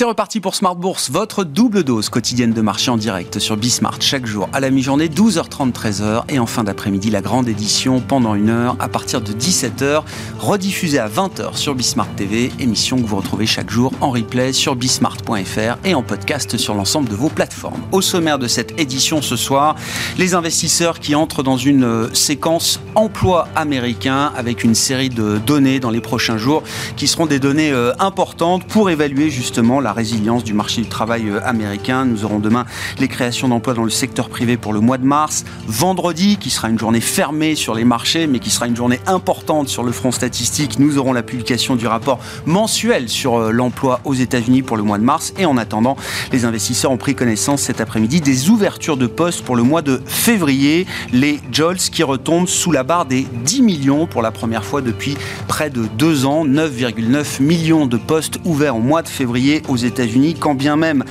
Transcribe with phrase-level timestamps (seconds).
[0.00, 4.00] C'est reparti pour Smart Bourse, votre double dose quotidienne de marché en direct sur Bismart
[4.00, 8.34] chaque jour à la mi-journée, 12h30, 13h et en fin d'après-midi, la grande édition pendant
[8.34, 10.02] une heure à partir de 17h,
[10.38, 14.74] rediffusée à 20h sur Bismart TV, émission que vous retrouvez chaque jour en replay sur
[14.74, 17.82] bismart.fr et en podcast sur l'ensemble de vos plateformes.
[17.92, 19.76] Au sommaire de cette édition ce soir,
[20.16, 25.78] les investisseurs qui entrent dans une euh, séquence emploi américain avec une série de données
[25.78, 26.62] dans les prochains jours
[26.96, 30.88] qui seront des données euh, importantes pour évaluer justement la la résilience du marché du
[30.88, 32.04] travail euh, américain.
[32.04, 32.64] Nous aurons demain
[33.00, 35.44] les créations d'emplois dans le secteur privé pour le mois de mars.
[35.66, 39.68] Vendredi, qui sera une journée fermée sur les marchés, mais qui sera une journée importante
[39.68, 44.14] sur le front statistique, nous aurons la publication du rapport mensuel sur euh, l'emploi aux
[44.14, 45.32] États-Unis pour le mois de mars.
[45.38, 45.96] Et en attendant,
[46.30, 50.00] les investisseurs ont pris connaissance cet après-midi des ouvertures de postes pour le mois de
[50.06, 50.86] février.
[51.12, 55.16] Les JOLS qui retombent sous la barre des 10 millions pour la première fois depuis
[55.48, 56.46] près de deux ans.
[56.46, 61.04] 9,9 millions de postes ouverts au mois de février aux États-Unis, quand bien même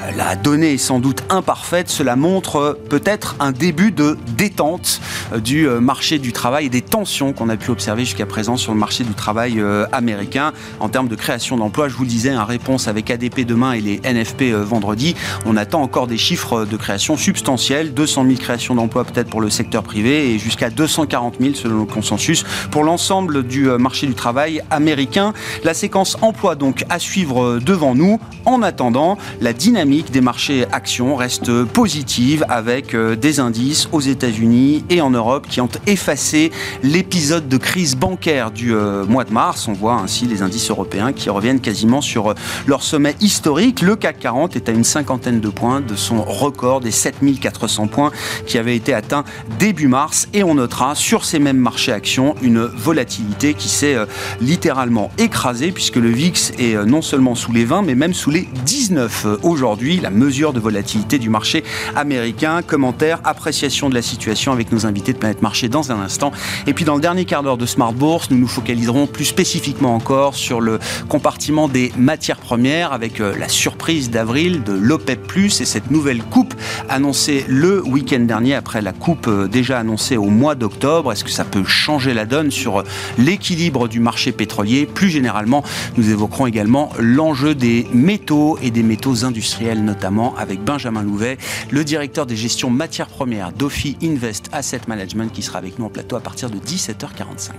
[0.00, 5.00] euh, la donnée est sans doute imparfaite, cela montre euh, peut-être un début de détente
[5.32, 8.72] euh, du marché du travail et des tensions qu'on a pu observer jusqu'à présent sur
[8.72, 11.88] le marché du travail américain en termes de création d'emplois.
[11.88, 15.14] Je vous le disais, un réponse avec ADP demain et les NFP vendredi.
[15.46, 19.50] On attend encore des chiffres de création substantiels, 200 000 créations d'emplois peut-être pour le
[19.50, 24.62] secteur privé et jusqu'à 240 000 selon le consensus pour l'ensemble du marché du travail
[24.70, 25.32] américain.
[25.64, 28.13] La séquence emploi donc à suivre devant nous.
[28.44, 34.84] En attendant, la dynamique des marchés actions reste positive avec euh, des indices aux États-Unis
[34.90, 39.66] et en Europe qui ont effacé l'épisode de crise bancaire du euh, mois de mars.
[39.68, 42.34] On voit ainsi les indices européens qui reviennent quasiment sur euh,
[42.66, 43.80] leur sommet historique.
[43.80, 48.10] Le CAC 40 est à une cinquantaine de points de son record des 7400 points
[48.46, 49.24] qui avait été atteint
[49.58, 50.28] début mars.
[50.34, 53.96] Et on notera sur ces mêmes marchés actions une volatilité qui s'est
[54.40, 58.30] littéralement écrasée puisque le VIX est non seulement sous les 20 mais même même sous
[58.30, 59.98] les 19 aujourd'hui.
[59.98, 61.64] La mesure de volatilité du marché
[61.96, 62.60] américain.
[62.60, 66.30] Commentaire, appréciation de la situation avec nos invités de Planète Marché dans un instant.
[66.66, 69.94] Et puis dans le dernier quart d'heure de Smart Bourse, nous nous focaliserons plus spécifiquement
[69.94, 75.48] encore sur le compartiment des matières premières avec euh, la surprise d'avril de l'OPEP+, et
[75.48, 76.52] cette nouvelle coupe
[76.90, 81.10] annoncée le week-end dernier après la coupe euh, déjà annoncée au mois d'octobre.
[81.10, 82.84] Est-ce que ça peut changer la donne sur euh,
[83.16, 84.84] l'équilibre du marché pétrolier?
[84.84, 85.64] Plus généralement,
[85.96, 91.38] nous évoquerons également l'enjeu des métaux et des métaux industriels notamment avec Benjamin Louvet,
[91.70, 95.90] le directeur des gestions matières premières d'Ophi Invest Asset Management qui sera avec nous en
[95.90, 97.52] plateau à partir de 17h45.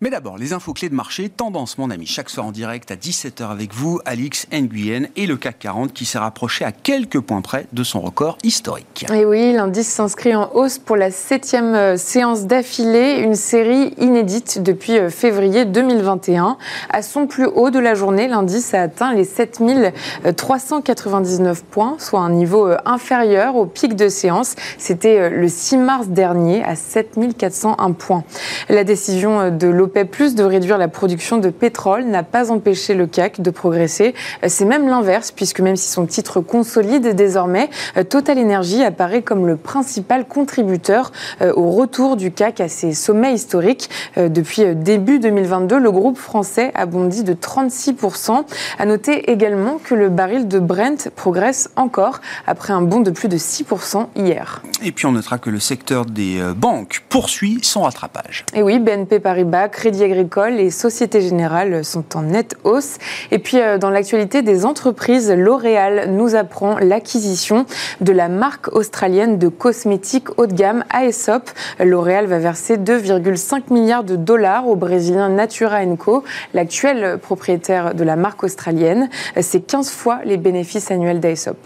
[0.00, 2.96] Mais d'abord, les infos clés de marché, tendance mon ami, chaque soir en direct à
[2.96, 7.42] 17h avec vous, Alix Nguyen et le CAC 40 qui s'est rapproché à quelques points
[7.42, 9.06] près de son record historique.
[9.14, 14.60] Et oui, l'indice s'inscrit en hausse pour la septième euh, séance d'affilée, une série inédite
[14.60, 16.58] depuis euh, février 2021.
[16.90, 22.30] À son plus haut de la journée, l'indice a atteint les 7399 points, soit un
[22.30, 24.56] niveau euh, inférieur au pic de séance.
[24.76, 28.24] C'était le 6 mars dernier à 7401 points.
[28.68, 29.68] La décision de
[30.02, 34.14] plus de réduire la production de pétrole n'a pas empêché le CAC de progresser.
[34.46, 37.70] C'est même l'inverse, puisque même si son titre consolide désormais,
[38.08, 43.34] Total Energy apparaît comme le principal contributeur euh, au retour du CAC à ses sommets
[43.34, 43.90] historiques.
[44.16, 48.44] Euh, depuis euh, début 2022, le groupe français a bondi de 36%.
[48.78, 53.28] À noter également que le baril de Brent progresse encore après un bond de plus
[53.28, 54.62] de 6% hier.
[54.82, 58.44] Et puis on notera que le secteur des banques poursuit son rattrapage.
[58.54, 62.96] Et oui, BNP Paribas, Crédit Agricole et Société Générale sont en nette hausse.
[63.32, 67.66] Et puis, euh, dans l'actualité des entreprises, L'Oréal nous apprend l'acquisition
[68.00, 71.50] de la marque australienne de cosmétiques haut de gamme Aesop.
[71.80, 76.22] L'Oréal va verser 2,5 milliards de dollars au Brésilien Natura Co,
[76.54, 79.10] l'actuel propriétaire de la marque australienne.
[79.40, 81.58] C'est 15 fois les bénéfices annuels d'Aesop.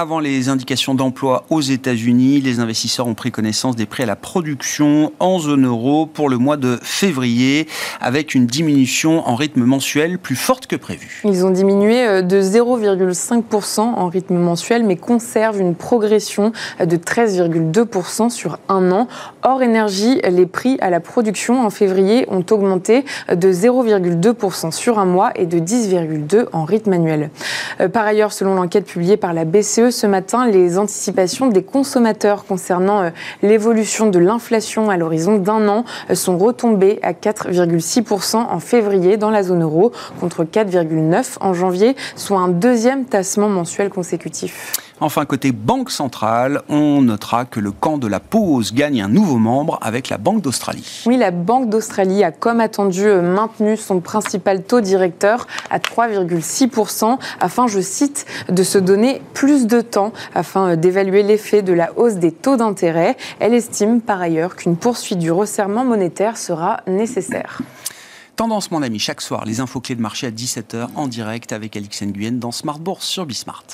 [0.00, 4.14] Avant les indications d'emploi aux États-Unis, les investisseurs ont pris connaissance des prix à la
[4.14, 7.66] production en zone euro pour le mois de février,
[8.00, 11.20] avec une diminution en rythme mensuel plus forte que prévu.
[11.24, 18.30] Ils ont diminué euh, de 0,5% en rythme mensuel, mais conservent une progression de 13,2%
[18.30, 19.08] sur un an.
[19.42, 23.04] Hors énergie, les prix à la production en février ont augmenté
[23.34, 27.30] de 0,2% sur un mois et de 10,2% en rythme annuel.
[27.80, 32.44] Euh, par ailleurs, selon l'enquête publiée par la BCE, ce matin les anticipations des consommateurs
[32.44, 33.10] concernant euh,
[33.42, 39.42] l'évolution de l'inflation à l'horizon d'un an sont retombées à 4,6% en février dans la
[39.42, 44.87] zone euro contre 4,9% en janvier, soit un deuxième tassement mensuel consécutif.
[45.00, 49.38] Enfin, côté Banque centrale, on notera que le camp de la pause gagne un nouveau
[49.38, 51.04] membre avec la Banque d'Australie.
[51.06, 57.68] Oui, la Banque d'Australie a, comme attendu, maintenu son principal taux directeur à 3,6% afin,
[57.68, 62.32] je cite, de se donner plus de temps afin d'évaluer l'effet de la hausse des
[62.32, 63.16] taux d'intérêt.
[63.38, 67.60] Elle estime par ailleurs qu'une poursuite du resserrement monétaire sera nécessaire.
[68.34, 71.76] Tendance, mon ami, chaque soir, les infos clés de marché à 17h en direct avec
[71.76, 73.64] Alix Nguyen dans Smart Bourse sur Bismart.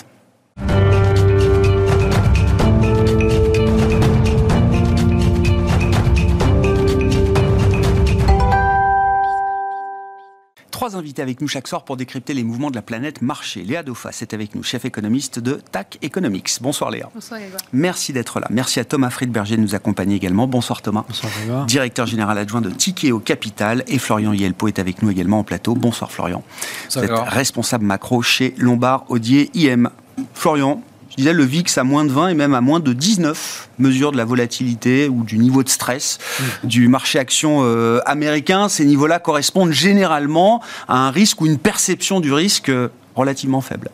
[10.85, 13.63] Trois invités avec nous chaque soir pour décrypter les mouvements de la planète marché.
[13.63, 16.59] Léa Dauphas est avec nous, chef économiste de TAC Economics.
[16.61, 17.09] Bonsoir Léa.
[17.15, 17.63] Bonsoir Grégoire.
[17.73, 18.49] Merci d'être là.
[18.51, 20.47] Merci à Thomas Friedberger de nous accompagner également.
[20.47, 21.07] Bonsoir Thomas.
[21.09, 21.65] Bonsoir Grégoire.
[21.65, 23.83] Directeur général adjoint de Tikeo Capital.
[23.87, 25.75] Et Florian Yelpo est avec nous également en plateau.
[25.75, 26.45] Bonsoir Florian.
[26.85, 29.89] Bonsoir, Vous êtes responsable macro chez Lombard Odier IM.
[30.35, 30.83] Florian,
[31.15, 34.11] je disais le VIX à moins de 20 et même à moins de 19 mesure
[34.11, 36.19] de la volatilité ou du niveau de stress
[36.65, 38.69] du marché action euh, américain.
[38.69, 43.91] Ces niveaux-là correspondent généralement à un risque ou une perception du risque euh, relativement faible.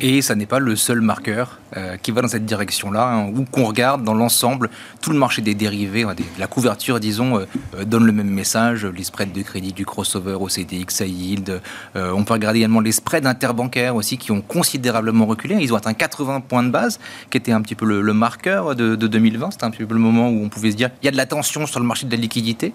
[0.00, 3.44] Et ça n'est pas le seul marqueur euh, qui va dans cette direction-là, hein, ou
[3.44, 4.70] qu'on regarde dans l'ensemble,
[5.02, 7.46] tout le marché des dérivés, hein, la couverture, disons, euh,
[7.76, 8.86] euh, donne le même message.
[8.86, 11.60] Les spreads de crédit du crossover au CDX, high yield.
[11.96, 15.56] on peut regarder également les spreads interbancaires aussi qui ont considérablement reculé.
[15.60, 18.94] Ils ont atteint 80 points de base, qui était un petit peu le, marqueur de
[18.94, 19.50] 2020.
[19.50, 21.16] C'était un petit peu le moment où on pouvait se dire il y a de
[21.16, 22.72] la tension sur le marché de la liquidité.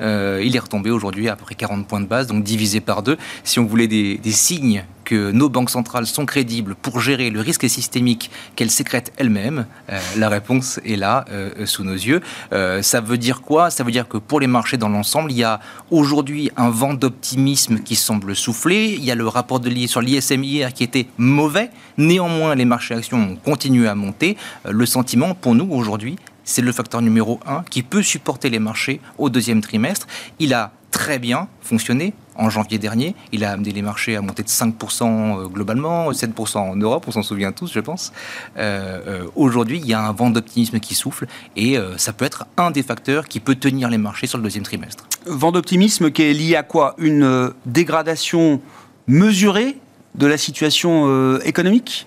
[0.00, 3.02] Euh, il est retombé aujourd'hui à peu près 40 points de base, donc divisé par
[3.02, 3.16] deux.
[3.44, 7.68] Si on voulait des, signes que nos banques centrales sont crédibles pour gérer le risque
[7.68, 12.20] systémique qu'elles sécrètent elles-mêmes, euh, la réponse est là, euh, sous nos yeux.
[12.50, 13.70] Ça veut dire quoi?
[13.70, 15.60] Ça veut dire que pour les marchés dans l'ensemble, il y a
[15.90, 18.94] aujourd'hui un vent d'optimisme qui semble souffler.
[18.96, 21.70] Il y a le rapport de sur l'ISM hier qui était mauvais.
[21.96, 24.36] Néanmoins, les marchés actions ont continué à monter.
[24.68, 29.00] Le sentiment pour nous aujourd'hui, c'est le facteur numéro un qui peut supporter les marchés
[29.18, 30.06] au deuxième trimestre.
[30.38, 33.14] Il a très bien fonctionné en janvier dernier.
[33.32, 37.22] Il a amené les marchés à monter de 5% globalement, 7% en Europe, on s'en
[37.22, 38.12] souvient tous, je pense.
[38.56, 42.24] Euh, euh, Aujourd'hui, il y a un vent d'optimisme qui souffle et euh, ça peut
[42.24, 45.06] être un des facteurs qui peut tenir les marchés sur le deuxième trimestre.
[45.26, 46.94] Vent d'optimisme qui est lié à quoi?
[46.98, 48.60] Une euh, dégradation
[49.06, 49.78] mesurée
[50.14, 52.06] de la situation euh, économique?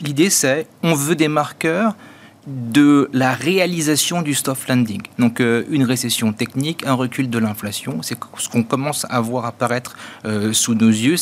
[0.00, 1.94] L'idée, c'est on veut des marqueurs
[2.46, 5.02] de la réalisation du soft landing.
[5.18, 9.44] Donc euh, une récession technique, un recul de l'inflation, c'est ce qu'on commence à voir
[9.44, 11.16] apparaître euh, sous nos yeux.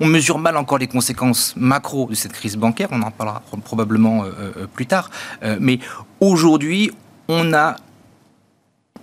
[0.00, 3.58] On mesure mal encore les conséquences macro de cette crise bancaire, on en parlera pro-
[3.58, 5.10] probablement euh, plus tard.
[5.60, 5.78] Mais
[6.20, 6.90] aujourd'hui,
[7.28, 7.76] on a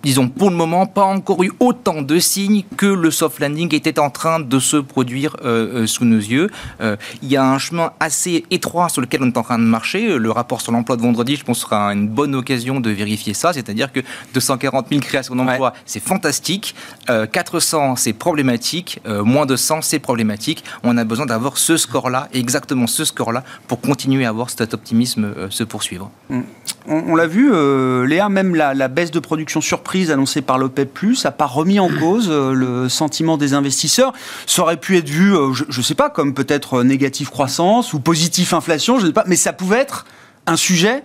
[0.02, 3.98] disons pour le moment, pas encore eu autant de signes que le soft landing était
[3.98, 6.50] en train de se produire euh, euh, sous nos yeux.
[6.80, 9.64] Euh, il y a un chemin assez étroit sur lequel on est en train de
[9.64, 10.18] marcher.
[10.18, 13.52] Le rapport sur l'emploi de vendredi, je pense, sera une bonne occasion de vérifier ça.
[13.52, 14.00] C'est-à-dire que
[14.34, 16.74] 240 000 créations d'emplois, c'est fantastique.
[17.08, 19.00] Euh, 400, c'est problématique.
[19.06, 20.64] Moins de 100, c'est problématique.
[20.82, 25.50] On a besoin d'avoir ce score-là, exactement ce score-là, pour continuer à voir cet optimisme
[25.50, 26.10] se poursuivre.
[26.92, 31.30] On, l'a vu, euh, Léa, même la, baisse de production surprise annoncée par l'OPEP+, n'a
[31.30, 34.12] pas remis en cause euh, le sentiment des investisseurs.
[34.44, 38.00] Ça aurait pu être vu, euh, je ne sais pas, comme peut-être négatif croissance ou
[38.00, 40.04] positif inflation, je ne sais pas, mais ça pouvait être
[40.48, 41.04] un sujet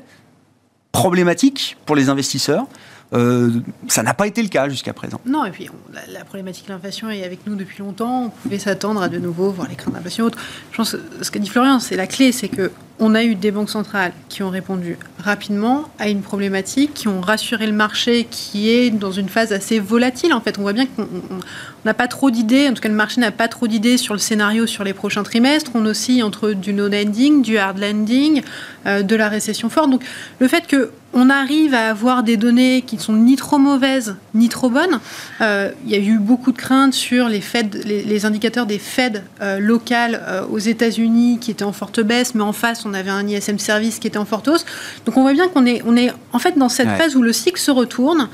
[0.92, 2.66] problématique pour les investisseurs.
[3.14, 3.50] Euh,
[3.88, 5.22] ça n'a pas été le cas jusqu'à présent.
[5.26, 5.70] Non, et puis
[6.12, 8.26] la, problématique de l'inflation est avec nous depuis longtemps.
[8.26, 10.40] On pouvait s'attendre à de nouveau voir les craintes d'inflation autres.
[10.72, 13.36] Je pense que ce qu'a dit Florian, c'est la clé, c'est que on a eu
[13.36, 18.26] des banques centrales qui ont répondu rapidement à une problématique, qui ont rassuré le marché
[18.32, 20.34] qui est dans une phase assez volatile.
[20.34, 21.40] En fait, on voit bien qu'on on- on
[21.84, 24.20] n'a pas trop d'idées, en tout cas le marché n'a pas trop d'idées sur le
[24.20, 25.72] scénario sur les prochains trimestres.
[25.76, 28.42] On oscille entre du no landing, du hard landing,
[28.88, 29.90] euh, de la récession forte.
[29.92, 30.02] Donc
[30.40, 34.16] le fait que on arrive à avoir des données qui ne sont ni trop mauvaises
[34.34, 35.00] ni trop bonnes.
[35.40, 38.78] Euh, il y a eu beaucoup de craintes sur les, Fed, les, les indicateurs des
[38.80, 42.94] Fed euh, locales euh, aux États-Unis qui étaient en forte baisse, mais en face, on
[42.94, 44.66] avait un ISM service qui était en forte hausse.
[45.06, 46.98] Donc on voit bien qu'on est, on est en fait dans cette Ouais.
[46.98, 48.28] phase où le cycle se retourne.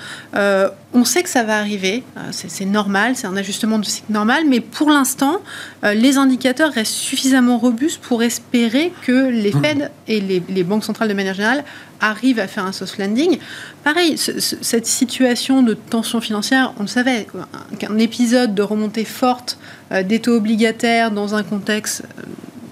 [0.93, 4.43] On sait que ça va arriver, Euh, c'est normal, c'est un ajustement de cycle normal,
[4.47, 5.37] mais pour l'instant,
[5.85, 10.83] euh, les indicateurs restent suffisamment robustes pour espérer que les Fed et les, les banques
[10.83, 11.63] centrales de manière générale
[12.01, 13.37] arrivent à faire un soft landing.
[13.85, 17.25] Pareil, ce- ce- cette situation de tension financière, on le savait,
[17.79, 19.57] qu'un épisode de remontée forte
[19.93, 22.03] euh, des taux obligataires dans un contexte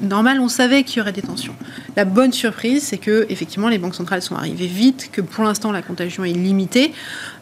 [0.01, 1.55] normal, on savait qu'il y aurait des tensions.
[1.99, 5.73] La bonne surprise, c'est que effectivement les banques centrales sont arrivées vite, que pour l'instant
[5.73, 6.93] la contagion est limitée.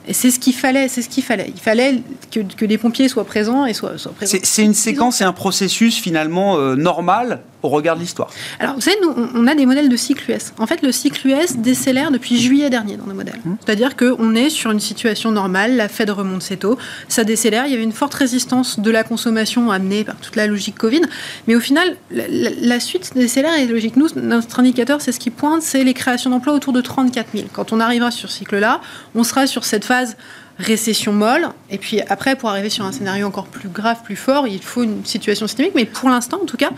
[0.07, 1.51] Et c'est ce qu'il fallait, c'est ce qu'il fallait.
[1.53, 4.39] Il fallait que, que, les pompiers soient présents et soient, soient présents.
[4.41, 8.29] C'est une séquence et un processus finalement euh, normal au regard de l'histoire.
[8.59, 10.53] Alors, vous savez, nous, on a des modèles de cycle US.
[10.59, 13.39] En fait, le cycle US décélère depuis juillet dernier dans nos modèles.
[13.43, 13.55] Mmh.
[13.65, 16.77] C'est-à-dire qu'on est sur une situation normale, la Fed remonte ses taux,
[17.09, 17.65] ça décélère.
[17.65, 21.01] Il y avait une forte résistance de la consommation amenée par toute la logique Covid.
[21.47, 23.97] Mais au final, la, la, la suite décélère est logique.
[23.97, 24.07] Nous,
[24.47, 27.47] notre indicateur, c'est ce qui pointe, c'est les créations d'emplois autour de 34 000.
[27.51, 28.79] Quand on arrivera sur ce cycle-là,
[29.13, 30.15] on sera sur cette phase
[30.57, 31.49] récession molle.
[31.69, 34.83] Et puis après, pour arriver sur un scénario encore plus grave, plus fort, il faut
[34.83, 35.73] une situation systémique.
[35.75, 36.71] Mais pour l'instant, en tout cas,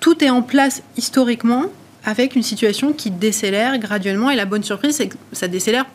[0.00, 1.64] tout est en place historiquement
[2.04, 4.30] avec une situation qui décélère graduellement.
[4.30, 5.86] Et la bonne surprise, c'est que ça décélère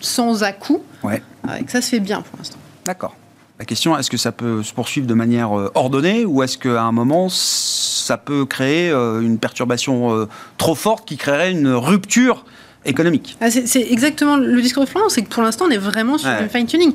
[0.00, 0.82] sans à-coup.
[1.04, 1.22] Ouais.
[1.60, 2.58] Et que ça se fait bien pour l'instant.
[2.84, 3.14] D'accord.
[3.58, 6.92] La question, est-ce que ça peut se poursuivre de manière ordonnée ou est-ce qu'à un
[6.92, 12.44] moment, ça peut créer une perturbation trop forte qui créerait une rupture
[12.84, 13.36] économique?
[13.40, 16.28] Ah, c'est exactement le discours de Florent, c'est que pour l'instant, on est vraiment sur
[16.28, 16.42] ouais.
[16.42, 16.92] le fine-tuning.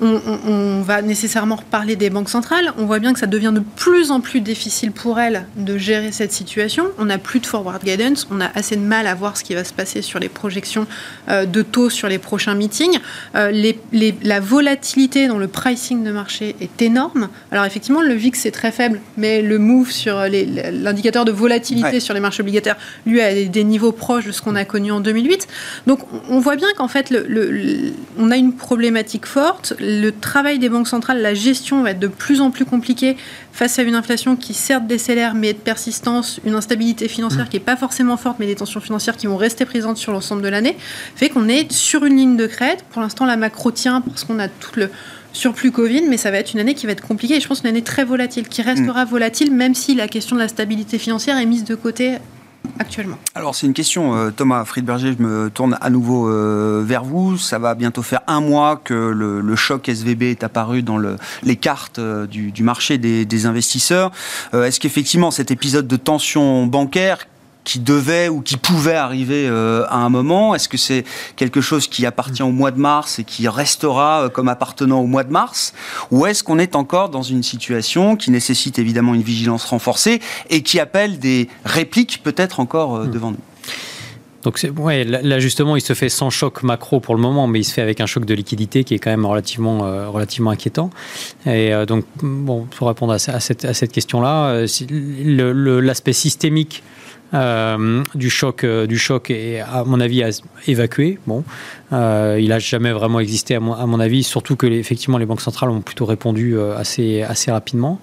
[0.00, 2.72] On, on, on, va nécessairement reparler des banques centrales.
[2.78, 6.12] On voit bien que ça devient de plus en plus difficile pour elles de gérer
[6.12, 6.86] cette situation.
[6.98, 8.26] On n'a plus de forward guidance.
[8.30, 10.86] On a assez de mal à voir ce qui va se passer sur les projections
[11.28, 12.98] euh, de taux sur les prochains meetings.
[13.34, 17.28] Euh, les, les, la volatilité dans le pricing de marché est énorme.
[17.50, 22.00] Alors effectivement, le VIX est très faible, mais le move sur l'indicateur de volatilité ouais.
[22.00, 24.90] sur les marchés obligataires, lui, a des, des niveaux proches de ce qu'on a connu
[24.90, 25.46] en 2008.
[25.86, 30.58] Donc on voit bien qu'en fait, le, le, on a une problématique forte le travail
[30.58, 33.16] des banques centrales, la gestion va être de plus en plus compliquée
[33.52, 37.64] face à une inflation qui certes décélère mais de persistance, une instabilité financière qui n'est
[37.64, 40.76] pas forcément forte mais des tensions financières qui vont rester présentes sur l'ensemble de l'année,
[41.16, 42.84] fait qu'on est sur une ligne de crête.
[42.90, 44.88] Pour l'instant, la macro tient parce qu'on a tout le
[45.32, 47.60] surplus Covid, mais ça va être une année qui va être compliquée et je pense
[47.62, 49.08] une année très volatile, qui restera mmh.
[49.08, 52.18] volatile même si la question de la stabilité financière est mise de côté
[52.78, 57.04] actuellement Alors c'est une question, euh, Thomas Friedberger, je me tourne à nouveau euh, vers
[57.04, 57.36] vous.
[57.36, 61.56] Ça va bientôt faire un mois que le, choc SVB est apparu dans le, les
[61.56, 64.12] cartes euh, du, marché des, investisseurs.
[64.52, 67.26] Est-ce qu'effectivement cet épisode de tension bancaire
[67.64, 70.54] qui devait ou qui pouvait arriver euh, à un moment.
[70.54, 71.04] Est-ce que c'est
[71.36, 75.06] quelque chose qui appartient au mois de mars et qui restera euh, comme appartenant au
[75.06, 75.72] mois de mars?
[76.10, 80.62] Ou est-ce qu'on est encore dans une situation qui nécessite évidemment une vigilance renforcée et
[80.62, 83.38] qui appelle des répliques peut-être encore euh, devant nous?
[84.42, 87.64] Donc ouais, là justement, il se fait sans choc macro pour le moment, mais il
[87.64, 90.90] se fait avec un choc de liquidité qui est quand même relativement, euh, relativement inquiétant.
[91.46, 96.82] Et euh, donc, bon, pour répondre à, à cette, à cette question-là, euh, l'aspect systémique
[97.34, 100.22] euh, du choc, euh, du choc est à mon avis
[100.66, 101.18] évacué.
[101.26, 101.44] Bon,
[101.92, 105.18] euh, il n'a jamais vraiment existé à mon, à mon, avis, surtout que les, effectivement
[105.18, 108.00] les banques centrales ont plutôt répondu assez, assez rapidement.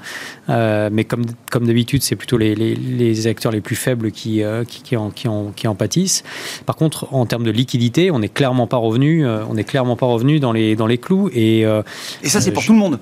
[0.49, 4.41] Euh, mais comme, comme d'habitude, c'est plutôt les, les, les, acteurs les plus faibles qui,
[4.67, 6.23] qui, qui, en, qui, en, qui en pâtissent.
[6.65, 10.07] Par contre, en termes de liquidité, on n'est clairement pas revenu, on est clairement pas
[10.07, 11.29] revenu dans les, dans les clous.
[11.33, 12.67] Et, et ça, c'est pour je...
[12.67, 12.99] tout le monde.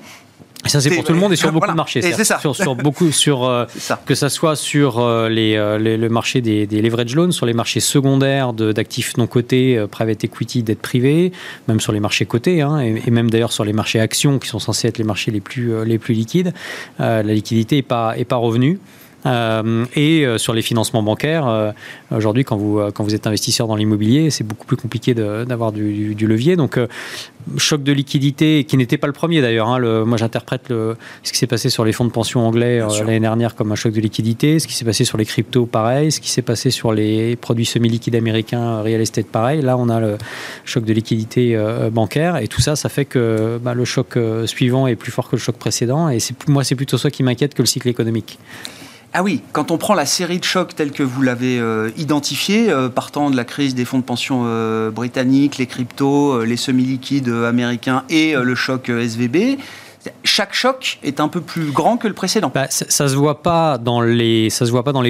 [0.65, 1.73] Et ça, c'est pour tout le monde et sur beaucoup voilà.
[1.73, 2.01] de marchés.
[2.01, 2.39] C'est ça.
[2.39, 4.01] Sur, sur, beaucoup, sur, euh, ça.
[4.05, 7.45] que ça soit sur euh, les, euh, les, le marché des, des, leverage loans, sur
[7.45, 11.31] les marchés secondaires d'actifs non cotés, euh, private equity, dette privée,
[11.67, 14.47] même sur les marchés cotés, hein, et, et, même d'ailleurs sur les marchés actions qui
[14.47, 16.53] sont censés être les marchés les plus, euh, les plus liquides.
[16.99, 18.79] la liquidité n'est pas, est pas revenue.
[19.27, 21.71] Euh, et euh, sur les financements bancaires, euh,
[22.15, 25.93] aujourd'hui, quand vous, quand vous êtes investisseur dans l'immobilier, c'est beaucoup plus compliqué d'avoir du,
[25.93, 26.55] du, du, levier.
[26.55, 26.79] Donc,
[27.57, 29.67] choc de liquidité, qui n'était pas le premier d'ailleurs.
[29.69, 33.55] Hein, moi, j'interprète ce qui s'est passé sur les fonds de pension anglais l'année dernière
[33.55, 36.29] comme un choc de liquidité, ce qui s'est passé sur les cryptos, pareil, ce qui
[36.29, 39.61] s'est passé sur les produits semi-liquides américains, real estate, pareil.
[39.61, 40.17] Là, on a le
[40.65, 41.57] choc de liquidité
[41.91, 45.35] bancaire, et tout ça, ça fait que bah, le choc suivant est plus fort que
[45.35, 46.09] le choc précédent.
[46.09, 48.39] Et moi, c'est plutôt ça qui m'inquiète que le cycle économique.
[49.19, 52.69] Ah oui, quand on prend la série de chocs telle que vous l'avez euh, identifiée,
[52.69, 56.55] euh, partant de la crise des fonds de pension euh, britanniques, les cryptos, euh, les
[56.55, 59.57] semi-liquides américains et le choc SVB,
[60.23, 62.51] chaque choc est un peu plus grand que le précédent.
[62.53, 64.51] Bah, ça, ça, se voit pas dans les,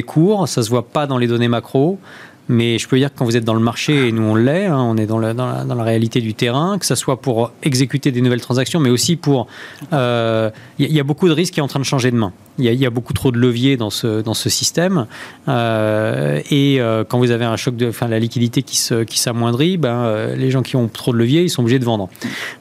[0.06, 2.00] cours, ça se voit pas dans les données macro.
[2.48, 4.68] Mais je peux dire que quand vous êtes dans le marché, et nous on l'est,
[4.68, 8.40] hein, on est dans la, réalité du terrain, que ce soit pour exécuter des nouvelles
[8.40, 9.48] transactions, mais aussi pour...
[9.92, 12.32] Il y, y, a beaucoup de risques qui est en train de changer de main.
[12.60, 15.06] Il y, y, a beaucoup trop de leviers dans ce, dans ce système.
[15.48, 17.88] Euh, et euh, quand vous avez un choc de...
[17.88, 21.44] Enfin, la liquidité qui s'amoindrit, qui ben, euh, les gens qui ont trop de leviers,
[21.44, 22.10] ils sont obligés de vendre.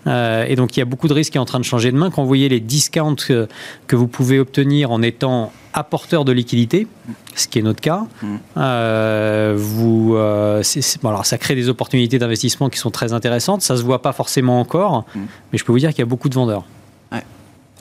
[0.07, 1.97] Et donc il y a beaucoup de risques qui est en train de changer de
[1.97, 2.11] main.
[2.11, 3.49] Quand vous voyez les discounts que,
[3.87, 6.89] que vous pouvez obtenir en étant apporteur de liquidité,
[7.35, 8.07] ce qui est notre cas.
[8.23, 8.37] Mmh.
[8.57, 10.63] Euh, vous, euh,
[11.03, 13.61] bon, alors ça crée des opportunités d'investissement qui sont très intéressantes.
[13.61, 15.21] Ça se voit pas forcément encore, mmh.
[15.53, 16.65] mais je peux vous dire qu'il y a beaucoup de vendeurs.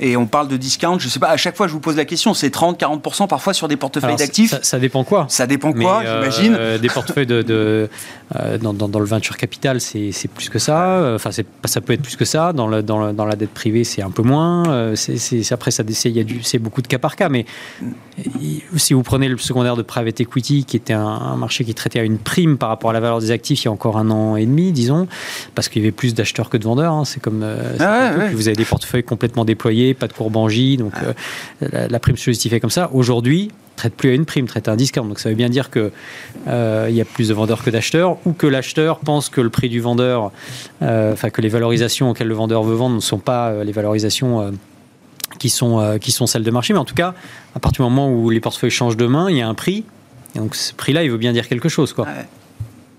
[0.02, 2.04] Et on parle de discount, je sais pas, à chaque fois je vous pose la
[2.04, 5.72] question, c'est 30, 40% parfois sur des portefeuilles d'actifs ça, ça, dépend quoi Ça dépend
[5.72, 7.90] quoi, j'imagine euh, Des portefeuilles de, de
[8.36, 11.14] euh, dans, dans, dans, le venture capital, c'est plus que ça.
[11.16, 12.54] Enfin, ça peut être plus que ça.
[12.54, 14.68] Dans, le, dans, dans la dette privée, c'est un peu moins.
[14.68, 14.96] Euh,
[15.52, 15.84] après, ça,
[16.42, 17.30] c'est beaucoup de cas par cas.
[17.30, 17.46] Mais
[18.76, 22.00] si vous prenez le secondaire de private equity, qui était un, un, marché qui traitait
[22.00, 24.10] à une prime par rapport à la valeur des actifs il y a encore un
[24.10, 25.08] an et demi, disons,
[25.54, 26.94] parce qu'il y avait plus d'acheteurs que de vendeurs.
[26.94, 27.46] Hein, c'est comme
[27.80, 28.30] ah ouais, ouais.
[28.34, 31.14] vous avez des portefeuilles complètement déployés pas de courbe en J, donc ah.
[31.64, 32.90] euh, la, prime se justifie comme ça.
[32.94, 35.06] Aujourd'hui, traite plus à une prime, traite à un discount.
[35.06, 35.92] Donc ça veut bien dire qu'il
[36.48, 39.70] euh, y a plus de vendeurs que d'acheteurs, ou que l'acheteur pense que le prix
[39.70, 40.32] du vendeur,
[40.82, 44.54] euh, enfin que les valorisations auxquelles le vendeur veut vendre ne sont pas les valorisations
[45.40, 46.74] qui sont, qui sont celles de marché.
[46.74, 47.14] Mais en tout cas,
[47.56, 49.84] à partir du moment où les portefeuilles changent de main, il y a un prix.
[50.36, 51.94] Et donc ce prix-là, il veut bien dire quelque chose.
[51.94, 52.08] Quoi.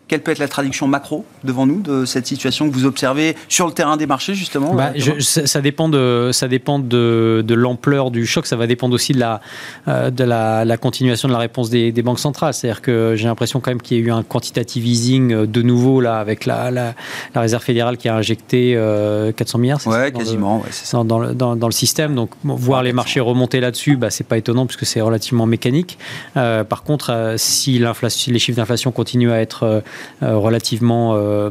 [0.08, 3.66] Quelle peut être la traduction macro devant nous de cette situation que vous observez sur
[3.66, 8.10] le terrain des marchés justement bah, je, ça, dépend de ça dépend de, de l'ampleur
[8.10, 8.46] du choc.
[8.46, 9.40] Ça va dépendre aussi de la
[9.88, 12.54] euh, de la, la, continuation de la réponse des, des banques centrales.
[12.54, 15.62] C'est-à-dire que j'ai l'impression quand même qu'il y a eu un quantitative easing euh, de
[15.62, 16.94] nouveau là avec la, la,
[17.34, 19.86] la réserve fédérale qui a injecté euh, 400 milliards.
[19.86, 20.62] Ouais, quasiment.
[20.92, 22.14] Dans, dans, le, dans, dans, le système.
[22.14, 25.98] Donc voir les marchés remonter là-dessus, bah, c'est pas étonnant puisque c'est relativement mécanique.
[26.36, 29.80] Euh, par contre, euh, si l'inflation, les chiffres d'inflation continuent à être euh,
[30.22, 31.50] relativement euh,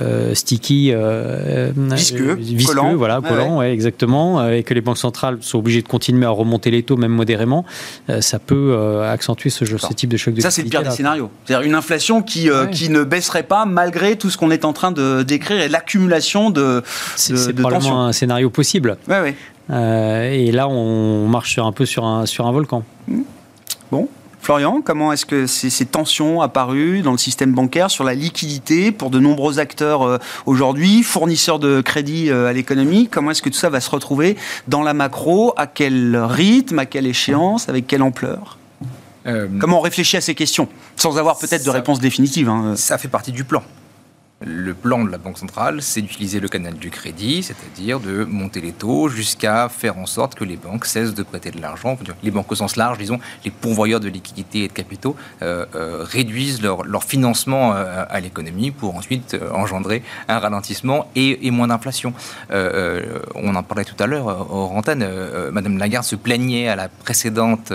[0.00, 0.92] euh, sticky,
[1.76, 6.26] visqueux, visqueux voilà, collant, ouais, exactement, et que les banques centrales sont obligées de continuer
[6.26, 7.64] à remonter les taux, même modérément,
[8.20, 11.30] ça peut accentuer ce, ce, type de choc de Ça, c'est le pire des scénarios.
[11.44, 14.92] C'est-à-dire une inflation qui, qui ne baisserait pas malgré tout ce qu'on est en train
[14.92, 16.82] de décrire et l'accumulation de,
[17.16, 18.96] C'est probablement un scénario possible.
[19.08, 19.34] Ouais, ouais.
[19.70, 22.84] Euh, et là, on marche sur un peu sur un, sur un volcan.
[23.90, 24.08] Bon,
[24.42, 28.90] Florian, comment est-ce que ces, ces, tensions apparues dans le système bancaire sur la liquidité
[28.90, 33.50] pour de nombreux acteurs euh, aujourd'hui, fournisseurs de crédit euh, à l'économie, comment est-ce que
[33.50, 35.54] tout ça va se retrouver dans la macro?
[35.56, 36.80] À quel rythme?
[36.80, 37.68] À quelle échéance?
[37.68, 38.58] Avec quelle ampleur?
[39.26, 42.48] Euh, Comment on réfléchit à ces questions Sans avoir peut-être de réponse définitive.
[42.48, 42.74] Hein.
[42.74, 43.62] Ça fait partie du plan.
[44.44, 48.60] Le plan de la Banque centrale, c'est d'utiliser le canal du crédit, c'est-à-dire de monter
[48.60, 51.96] les taux jusqu'à faire en sorte que les banques cessent de prêter de l'argent.
[52.22, 56.02] Les banques au sens large, disons, les pourvoyeurs de liquidités et de capitaux, euh, euh,
[56.02, 62.14] réduisent leur, financement euh, à l'économie pour ensuite engendrer un ralentissement et, moins d'inflation.
[62.50, 65.06] On en parlait tout à l'heure hors antenne.
[65.52, 67.72] Madame Lagarde se plaignait à la précédente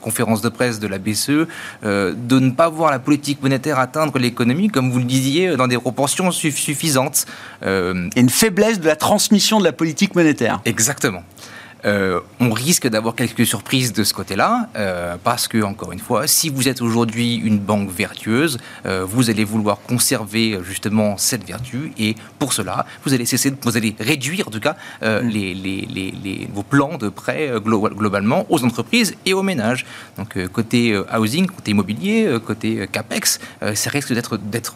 [0.00, 1.48] conférence de presse de la BCE
[1.82, 5.78] de ne pas voir la politique monétaire atteindre l'économie, comme vous le disiez, dans des
[5.78, 7.26] propos proportions suffisantes.
[7.64, 10.60] Euh, Et une faiblesse de la transmission de la politique monétaire.
[10.64, 11.24] Exactement.
[11.84, 16.26] Euh, on risque d'avoir quelques surprises de ce côté-là, euh, parce que, encore une fois,
[16.26, 21.92] si vous êtes aujourd'hui une banque vertueuse, euh, vous allez vouloir conserver justement cette vertu,
[21.98, 25.28] et pour cela, vous allez cesser, de, vous allez réduire en tout cas mm.
[25.34, 27.50] les, les, les, vos plans de prêt
[27.98, 29.84] globalement aux entreprises et aux ménages.
[30.16, 30.80] Donc côté
[31.16, 33.38] housing, côté immobilier, côté capex,
[33.74, 34.74] ça risque d'être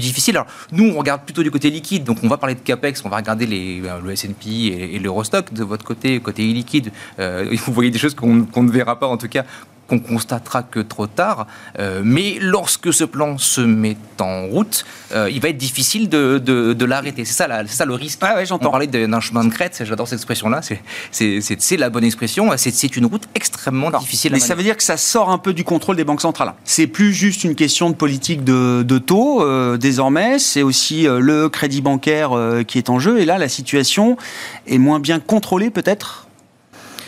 [0.00, 0.36] difficile.
[0.36, 3.08] Alors, nous, on regarde plutôt du côté liquide, donc on va parler de CAPEX, on
[3.08, 5.52] va regarder les, euh, le S&P et, et l'Eurostock.
[5.52, 9.16] De votre côté, côté illiquide, euh, vous voyez des choses qu'on ne verra pas, en
[9.16, 9.44] tout cas,
[9.88, 11.46] qu'on constatera que trop tard.
[11.78, 16.38] Euh, mais lorsque ce plan se met en route, euh, il va être difficile de,
[16.38, 17.24] de, de l'arrêter.
[17.24, 18.18] C'est ça, la, ça, le risque.
[18.22, 18.68] Ah ouais, j'entends.
[18.68, 20.60] On parlait d'un chemin de crête, j'adore cette expression-là,
[21.10, 22.50] c'est la bonne expression.
[22.56, 25.52] C'est une route extrêmement difficile à Mais ça veut dire que ça sort un peu
[25.52, 26.54] du contrôle des banques centrales.
[26.64, 31.48] C'est plus juste une question de politique de, de taux, euh, désormais, c'est aussi le
[31.48, 32.30] crédit bancaire
[32.66, 33.20] qui est en jeu.
[33.20, 34.16] Et là, la situation
[34.66, 36.28] est moins bien contrôlée peut-être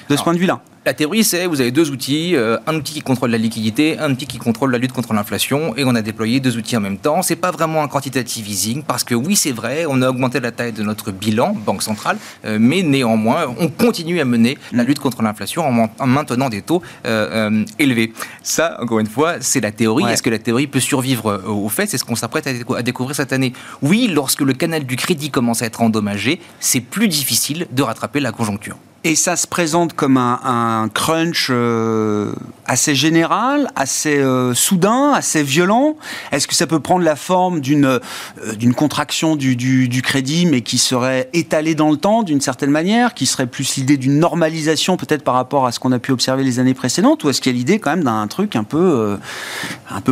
[0.09, 0.61] de ce point de vue-là.
[0.87, 4.13] La théorie, c'est vous avez deux outils, euh, un outil qui contrôle la liquidité, un
[4.13, 6.99] outil qui contrôle la lutte contre l'inflation, et on a déployé deux outils en même
[6.99, 7.23] temps.
[7.23, 10.51] C'est pas vraiment un quantitative easing parce que oui, c'est vrai, on a augmenté la
[10.51, 14.99] taille de notre bilan banque centrale, euh, mais néanmoins, on continue à mener la lutte
[14.99, 18.13] contre l'inflation en, en, maintenant des taux euh, élevés.
[18.43, 20.05] Ça, encore une fois, c'est la théorie.
[20.05, 20.13] Ouais.
[20.13, 21.87] Est-ce que la théorie peut survivre au fait?
[21.87, 23.55] C'est ce qu'on s'apprête à, à, découvrir cette année.
[23.81, 28.21] Oui, lorsque le canal du crédit commence à être endommagé, c'est plus difficile de rattraper
[28.21, 28.77] la conjoncture.
[29.07, 32.33] Et ça se présente comme un, un crunch euh,
[32.65, 35.97] assez général, assez euh, soudain, assez violent.
[36.33, 41.29] Est-ce que ça peut prendre la forme d'une euh, contraction du, crédit, mais qui serait
[41.35, 45.35] étalée dans le temps d'une certaine manière, qui serait plus l'idée d'une normalisation peut-être par
[45.35, 47.59] rapport à ce qu'on a pu observer les années précédentes, ou est-ce qu'il y a
[47.59, 49.19] l'idée quand même d'un truc un peu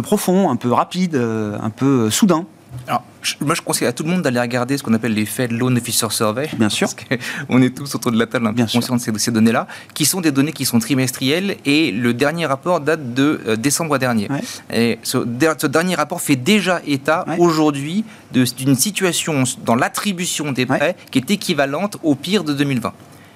[0.02, 2.44] profond, un peu rapide, un peu soudain?
[2.88, 3.04] Alors,
[3.40, 5.76] moi, je conseille à tout le monde d'aller regarder ce qu'on appelle les Fed Loan
[5.76, 6.48] Officer Survey.
[6.56, 6.88] Bien sûr.
[6.88, 9.66] Parce qu'on est tous autour de la table un peu conscients de ces, ces données-là,
[9.94, 13.98] qui sont des données qui sont trimestrielles et le dernier rapport date de euh, décembre
[13.98, 14.28] dernier.
[14.72, 15.18] Et ce,
[15.58, 17.36] ce, dernier rapport fait déjà état ouais.
[17.38, 20.96] aujourd'hui d'une situation dans l'attribution des prêts ouais.
[21.10, 22.92] qui est équivalente au pire de 2020.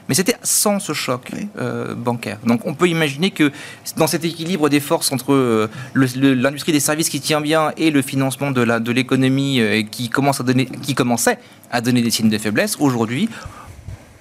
[0.08, 1.48] Mais c'était sans ce choc oui.
[1.58, 2.38] euh, bancaire.
[2.44, 3.50] Donc on peut imaginer que
[3.96, 8.02] dans cet équilibre des forces entre euh, l'industrie des services qui tient bien et le
[8.02, 11.38] financement de l'économie euh, qui, commence à donner, qui commençait
[11.70, 13.28] à donner des signes de faiblesse, aujourd'hui,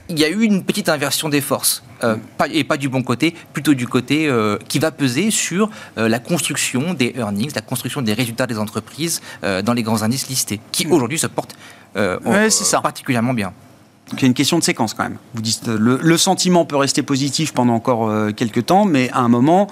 [0.10, 3.02] il y a eu une petite inversion des forces, euh, pas, et pas du bon
[3.02, 7.62] côté, plutôt du côté euh, qui va peser sur euh, la construction des earnings, la
[7.62, 11.56] construction des résultats des entreprises euh, dans les grands indices listés, qui aujourd'hui se portent
[11.96, 12.50] ouais,
[12.84, 13.54] particulièrement bien.
[14.10, 15.18] Donc il y a une question de séquence quand même.
[15.34, 19.22] Vous dites le, le sentiment peut rester positif pendant encore euh, quelques temps, mais à
[19.22, 19.68] un moment,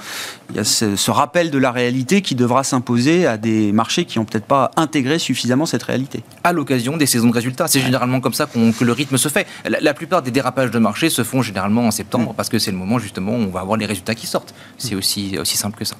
[0.49, 4.05] il y a ce, ce rappel de la réalité qui devra s'imposer à des marchés
[4.05, 6.23] qui n'ont peut-être pas intégré suffisamment cette réalité.
[6.43, 9.29] À l'occasion des saisons de résultats, c'est généralement comme ça qu que le rythme se
[9.29, 9.45] fait.
[9.65, 12.35] La, la, plupart des dérapages de marché se font généralement en septembre mmh.
[12.35, 14.55] parce que c'est le moment justement où on va avoir les résultats qui sortent.
[14.79, 15.95] C'est aussi, aussi simple que ça.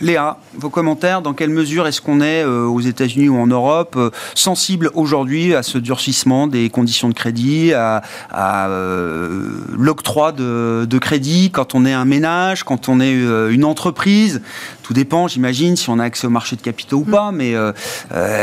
[0.00, 3.94] Léa, vos commentaires, dans quelle mesure est-ce qu'on est, euh, aux États-Unis ou en Europe
[3.96, 10.86] euh, sensible aujourd'hui à ce durcissement des conditions de crédit, à, à euh, l'octroi de,
[10.88, 14.40] de, crédit quand on est un ménage, quand on est une entreprise?
[14.82, 17.10] Tout dépend, j'imagine, si on a accès au marché de capitaux ou mmh.
[17.10, 17.54] pas, mais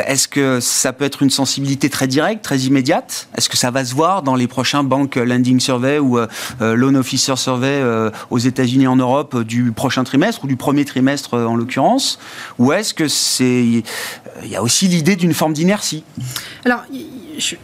[0.08, 3.28] est-ce que ça peut être une sensibilité très directe, très immédiate?
[3.36, 6.20] Est-ce que ça va se voir dans les prochains Bank Lending Survey ou
[6.60, 7.82] Loan Officer Survey
[8.30, 12.20] aux États-Unis et en Europe du prochain trimestre ou du premier trimestre en l'occurrence,
[12.60, 13.84] ou est-ce que c'est
[14.44, 16.04] il y a aussi l'idée d'une forme d'inertie?
[16.66, 16.84] Alors,
[17.38, 17.56] je,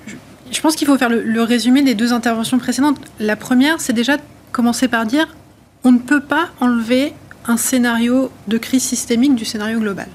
[0.52, 2.98] je pense qu'il faut faire le, le, résumé des deux interventions précédentes.
[3.20, 4.18] La première, c'est déjà
[4.52, 5.28] commencer par dire
[5.84, 7.14] on ne peut pas enlever
[7.46, 10.08] un scénario de crise systémique du scénario global.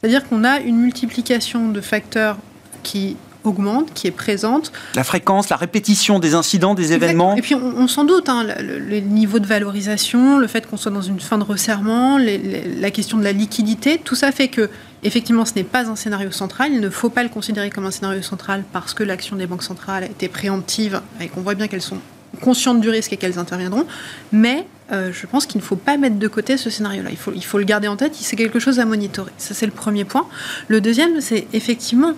[0.00, 2.36] C'est-à-dire qu'on a une multiplication de facteurs
[2.82, 4.72] qui augmente, qui est présente.
[4.94, 7.36] La fréquence, la répétition des incidents, des événements.
[7.36, 10.76] Et puis on, on s'en doute, hein, le, le, niveau de valorisation, le fait qu'on
[10.76, 14.32] soit dans une fin de resserrement, les, les, la question de la liquidité, tout ça
[14.32, 14.70] fait que
[15.02, 17.90] effectivement ce n'est pas un scénario central, il ne faut pas le considérer comme un
[17.90, 21.68] scénario central parce que l'action des banques centrales a été préemptive et qu'on voit bien
[21.68, 21.98] qu'elles sont
[22.40, 23.86] conscientes du risque et qu'elles interviendront,
[24.32, 27.10] mais euh, je pense qu'il ne faut pas mettre de côté ce scénario-là.
[27.10, 29.32] Il faut, il faut le garder en tête, c'est quelque chose à monitorer.
[29.38, 30.26] Ça, c'est le premier point.
[30.68, 32.12] Le deuxième, c'est effectivement,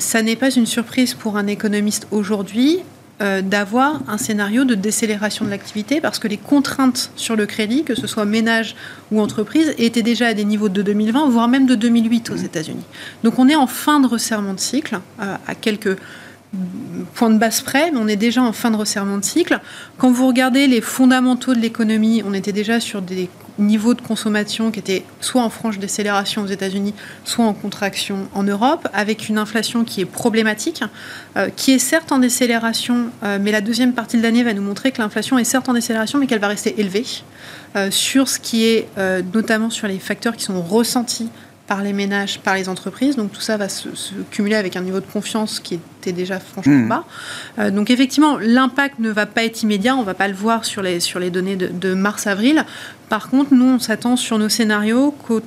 [0.00, 2.80] ça n'est pas une surprise pour un économiste aujourd'hui
[3.20, 7.84] euh, d'avoir un scénario de décélération de l'activité parce que les contraintes sur le crédit,
[7.84, 8.74] que ce soit ménage
[9.12, 12.84] ou entreprise, étaient déjà à des niveaux de 2020, voire même de 2008 aux États-Unis.
[13.22, 15.98] Donc on est en fin de resserrement de cycle, euh, à quelques
[17.14, 19.60] point de base près, mais on est déjà en fin de resserrement de cycle.
[19.98, 23.28] Quand vous regardez les fondamentaux de l'économie, on était déjà sur des
[23.60, 28.42] niveaux de consommation qui étaient soit en franche décélération aux États-Unis, soit en contraction en
[28.42, 30.82] Europe, avec une inflation qui est problématique,
[31.36, 34.62] euh, qui est certes en décélération, euh, mais la deuxième partie de l'année va nous
[34.62, 37.06] montrer que l'inflation est certes en décélération, mais qu'elle va rester élevée,
[37.76, 38.88] euh, sur ce qui est
[39.32, 41.28] notamment sur les facteurs qui sont ressentis
[41.70, 43.14] par les ménages, par les entreprises.
[43.14, 46.40] Donc tout ça va se, se, cumuler avec un niveau de confiance qui était déjà
[46.40, 46.88] franchement mmh.
[46.88, 47.04] bas.
[47.60, 50.64] Euh, donc effectivement, l'impact ne va pas être immédiat, on ne va pas le voir
[50.64, 52.64] sur les, sur les données de, de mars-avril.
[53.08, 55.42] Par contre, nous, on s'attend sur nos scénarios qu'au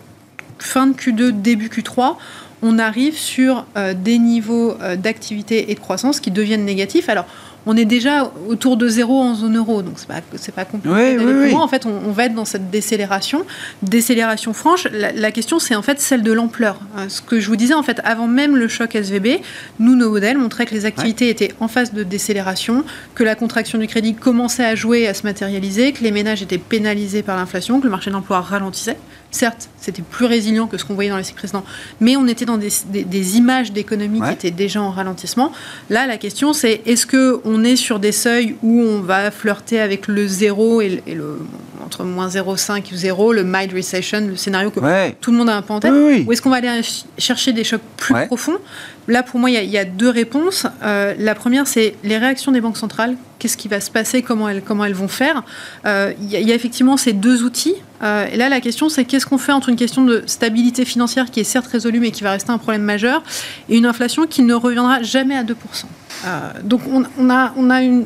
[0.60, 2.16] fin de Q2, début Q3,
[2.62, 7.10] on arrive sur euh, des niveaux euh, d'activité et de croissance qui deviennent négatifs.
[7.10, 7.26] Alors,
[7.66, 10.96] on est déjà autour de zéro en zone euro, donc c'est pas c'est pas compliqué.
[10.96, 11.54] Oui, oui, oui.
[11.54, 13.46] En fait, on, on, va être dans cette décélération,
[13.82, 14.88] décélération franche.
[14.92, 16.80] La, la question, c'est en fait celle de l'ampleur.
[16.98, 19.42] Euh, ce que je vous disais en fait avant même le choc SVB,
[19.80, 21.32] nous nos modèles montraient que les activités ouais.
[21.32, 22.84] étaient en phase de décélération,
[23.16, 26.58] que la contraction du crédit commençait à jouer, à se matérialiser, que les ménages étaient
[26.58, 28.98] pénalisés par l'inflation, que le marché de l'emploi ralentissait.
[29.34, 31.66] Certes, c'était plus résilient que ce qu'on voyait dans les cycles précédents,
[32.00, 34.28] mais on était dans des, des, des images d'économie ouais.
[34.28, 35.52] qui étaient déjà en ralentissement.
[35.90, 39.80] Là, la question, c'est est-ce que on est sur des seuils où on va flirter
[39.80, 41.40] avec le zéro et, et le
[41.84, 45.16] entre moins 0,5 et 0, le mild recession, le scénario que ouais.
[45.20, 46.26] tout le monde a un peu en tête, oui, oui.
[46.28, 46.82] ou est-ce qu'on va aller
[47.18, 48.28] chercher des chocs plus ouais.
[48.28, 48.58] profonds?
[49.08, 50.66] Là, pour moi, il y, y, a deux réponses.
[50.82, 53.16] Euh, la première, c'est les réactions des banques centrales.
[53.38, 54.22] Qu'est-ce qui va se passer?
[54.22, 55.44] Comment elles, comment elles vont faire?
[55.86, 57.76] Euh, Il y, y, a effectivement ces deux outils.
[58.04, 61.32] Euh, et là, la question, c'est qu'est-ce qu'on fait entre une question de stabilité financière
[61.32, 63.24] qui est certes résolue, mais qui va rester un problème majeur,
[63.70, 65.54] et une inflation qui ne reviendra jamais à 2%.
[66.26, 68.06] Euh, donc on, on, a, on a une,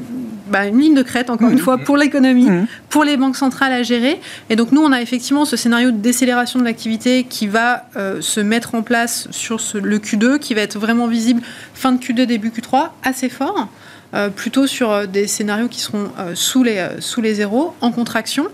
[0.49, 1.53] bah, une, ligne de crête, encore mmh.
[1.53, 2.67] une fois, pour l'économie, mmh.
[2.89, 4.19] pour les banques centrales à gérer.
[4.49, 8.21] Et donc nous, on a effectivement ce scénario de décélération de l'activité qui va euh,
[8.21, 11.41] se mettre en place sur ce, le Q2, qui va être vraiment visible
[11.73, 13.67] fin de Q2, début Q3, assez fort.
[14.17, 17.91] Euh, plutôt sur euh, des scénarios qui seront euh, sous, les, sous les zéros, en
[17.91, 18.47] contraction.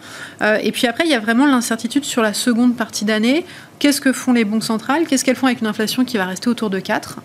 [0.61, 3.45] et puis après, il y a vraiment l'incertitude sur la seconde partie d'année.
[3.79, 5.05] Qu'est-ce que font les banques centrales?
[5.07, 7.19] Qu'est-ce qu'elles font avec une inflation qui va rester autour de 4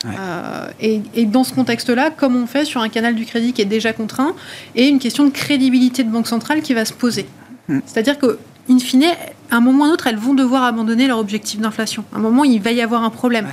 [0.80, 3.66] et, et, dans ce contexte-là, comme on fait sur un canal du crédit qui est
[3.66, 4.34] déjà contraint,
[4.74, 7.26] et une question de crédibilité de banque centrale qui va se poser.
[7.68, 7.80] Hmm.
[7.86, 8.38] C'est-à-dire que
[8.70, 9.04] in fine,
[9.50, 12.04] à un moment ou un autre, elles vont devoir abandonner leur objectif d'inflation.
[12.12, 13.48] À un moment, il va y avoir un problème.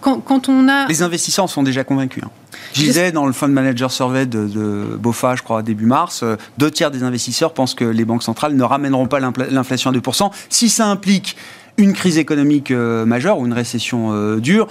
[0.00, 0.86] Quand, on a...
[0.86, 2.22] Les investisseurs sont déjà convaincus.
[2.24, 2.30] Hein.
[2.72, 6.70] Je disais dans le Fund Manager Survey de, BOFA, je crois, début mars, euh, deux
[6.70, 10.30] tiers des investisseurs pensent que les banques centrales ne ramèneront pas l'inflation à 2%.
[10.48, 11.36] Si ça implique
[11.76, 14.68] une crise économique euh, majeure ou une récession euh, dure,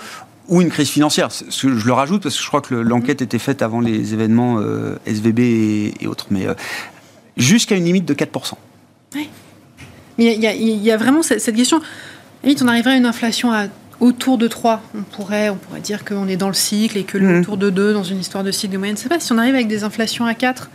[0.48, 1.30] ou une crise financière.
[1.50, 4.60] Je le rajoute parce que je crois que l'enquête était faite avant les événements
[5.08, 6.28] SVB et, autres.
[6.30, 6.46] Mais
[7.36, 8.54] jusqu'à une limite de 4%.
[9.16, 9.28] Oui.
[10.20, 11.82] Mais il y, a vraiment cette, question.
[12.44, 13.66] On arriverait à une inflation à
[14.00, 14.82] autour de 3.
[14.98, 17.40] On pourrait, on pourrait dire qu'on est dans le cycle et que mmh.
[17.42, 19.20] autour de 2 dans une histoire de cycle de moyenne, c'est pas.
[19.20, 20.70] Si on arrive avec des inflations à 4,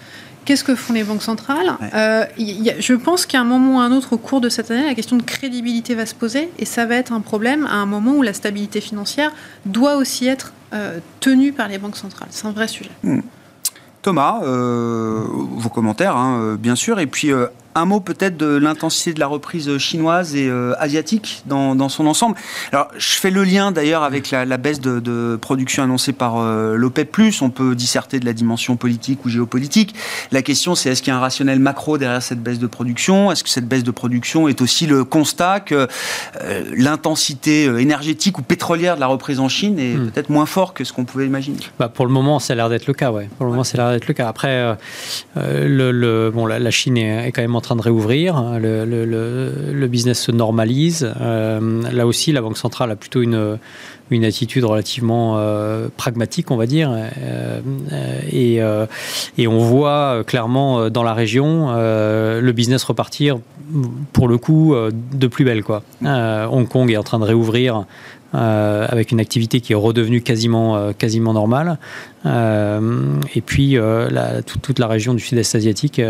[0.45, 3.93] qu'est-ce que font les banques centrales euh, Je pense qu'à un moment ou à un
[3.93, 6.87] autre, au cours de cette année, la question de crédibilité va se poser et ça
[6.87, 9.33] va être un problème à un moment où la stabilité financière
[9.67, 12.29] doit aussi être euh, tenue par les banques centrales.
[12.31, 12.91] C'est un vrai sujet.
[13.03, 13.21] Mmh.
[14.03, 17.31] Thomas, euh, vos commentaires, hein, bien sûr, et puis
[17.75, 22.37] un mot peut-être de l'intensité de la reprise chinoise et euh, asiatique dans, son ensemble.
[22.73, 27.11] Alors, je fais le lien d'ailleurs avec la, baisse de, production annoncée par euh, l'OPEP+.
[27.41, 29.95] On peut disserter de la dimension politique ou géopolitique.
[30.33, 33.31] La question, c'est est-ce qu'il y a un rationnel macro derrière cette baisse de production?
[33.31, 35.87] Est-ce que cette baisse de production est aussi le constat que
[36.43, 40.11] euh, l'intensité énergétique ou pétrolière de la reprise en Chine est hmm.
[40.11, 41.59] peut-être moins fort que ce qu'on pouvait imaginer?
[41.79, 43.29] Bah, Pour le moment, ça a l'air d'être le cas, ouais.
[43.37, 44.29] Pour le moment, ça a l'air d'être le cas.
[44.29, 44.77] Après,
[45.37, 50.33] le, bon, la, Chine est, est quand même en train de réouvrir, le, business se
[50.33, 51.13] normalise.
[51.21, 53.59] Euh, là aussi, la Banque centrale a plutôt une,
[54.11, 56.91] une attitude relativement euh, pragmatique, on va dire.
[56.91, 57.61] Euh,
[59.37, 63.39] et, on voit clairement dans la région le business repartir,
[64.15, 64.75] pour le coup,
[65.13, 65.63] de plus belle.
[65.63, 65.83] Quoi.
[66.03, 67.85] Hong Kong est en train de réouvrir.
[68.33, 71.79] avec une activité qui est redevenue quasiment, quasiment normale.
[72.25, 76.01] et puis la, toute, la région du sud-est asiatique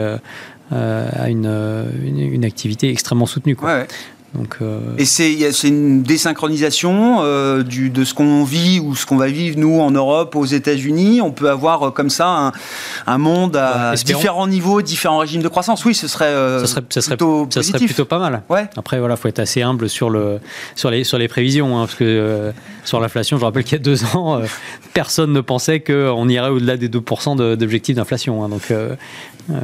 [0.71, 3.57] à euh, une, une, activité extrêmement soutenue.
[3.57, 3.87] Quoi.
[4.35, 9.17] Donc, euh, Et c'est une désynchronisation euh, du, de ce qu'on vit ou ce qu'on
[9.17, 11.21] va vivre nous en Europe, aux États-Unis.
[11.21, 12.53] On peut avoir euh, comme ça un,
[13.09, 15.85] un monde à différents niveaux, différents régimes de croissance.
[15.85, 18.43] Oui, ce serait, ça serait, ça serait plutôt, ça serait plutôt pas mal.
[18.49, 18.69] Ouais.
[18.77, 20.39] Après, voilà, faut être assez humble sur le
[20.77, 22.53] sur les sur les prévisions, hein, parce que
[22.85, 24.41] sur l'inflation, je rappelle qu'il y a deux ans,
[24.95, 28.45] personne ne pensait qu'on irait au-delà des 2% d'objectifs d'inflation.
[28.45, 28.73] Hein, donc,
[29.49, 29.57] oui.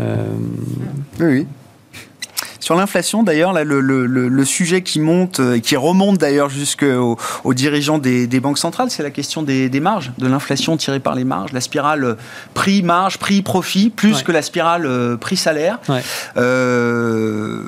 [1.20, 1.46] oui.
[2.66, 8.40] Sur l'inflation, d'ailleurs, le, sujet qui monte, et qui remonte d'ailleurs jusqu'aux aux dirigeants des,
[8.40, 12.16] banques centrales, c'est la question des, marges, de l'inflation tirée par les marges, la spirale
[12.55, 15.79] prix-marge, prix-profit, plus que la spirale euh, prix-salaire.
[16.37, 17.62] Euh,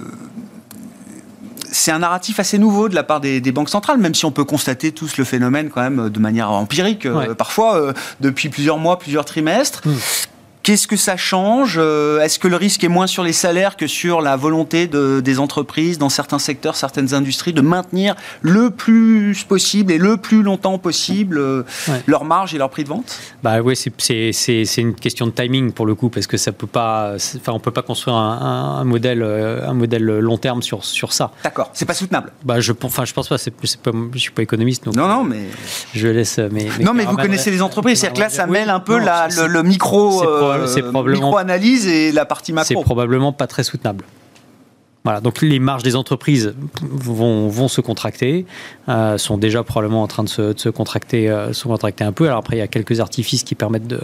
[1.71, 4.43] c'est un narratif assez nouveau de la part des, banques centrales, même si on peut
[4.43, 9.25] constater tous le phénomène quand même de manière empirique, euh, parfois depuis plusieurs mois, plusieurs
[9.25, 9.83] trimestres.
[9.87, 9.95] Mm.
[10.69, 13.87] Qu'est-ce que ça change euh, Est-ce que le risque est moins sur les salaires que
[13.87, 19.45] sur la volonté de, des entreprises, dans certains secteurs, certaines industries, de maintenir le plus
[19.45, 21.63] possible et le plus longtemps possible euh,
[22.07, 23.19] leur marge et leur prix de vente?
[23.43, 27.15] Bah oui, c'est une question de timing pour le coup, parce que ça peut pas,
[27.15, 31.31] enfin on peut pas construire un, modèle, un modèle long terme sur sur ça.
[31.45, 32.31] D'accord, c'est pas soutenable.
[32.45, 34.97] Bah je, enfin je pense pas, pas, je suis pas économiste donc.
[34.97, 35.49] Non non mais
[35.95, 36.69] je laisse mes.
[36.83, 39.63] non mais vous connaissez les entreprises, c'est-à-dire que là ça mêle un peu la, le,
[39.63, 40.58] micro euh,
[41.05, 42.69] micro-analyse et la partie macro.
[42.69, 44.05] C'est probablement pas très soutenable.
[45.05, 48.45] Voilà, donc les marges des entreprises vont, vont se contracter,
[48.89, 52.13] euh, sont déjà probablement en train de se, de se contracter, euh, se contracter un
[52.13, 52.27] peu.
[52.27, 54.01] Alors après, il y a quelques artifices qui permettent de,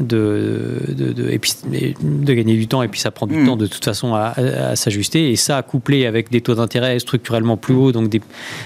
[0.00, 3.46] de, de, de, et puis, de gagner du temps, et puis ça prend du hmm.
[3.46, 5.30] temps de toute façon à, à, s'ajuster.
[5.30, 8.20] Et ça, couplé avec des taux d'intérêt structurellement plus hauts, donc des,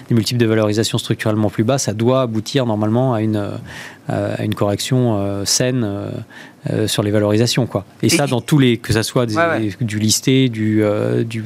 [0.08, 3.50] des, multiples de valorisation structurellement plus bas, ça doit aboutir normalement à une,
[4.08, 5.86] à une correction euh, saine
[6.70, 7.66] euh, sur les valorisations.
[7.66, 7.84] Quoi.
[8.02, 11.42] Et, ça, dans tous les, que ça soit du listé, du, euh, du,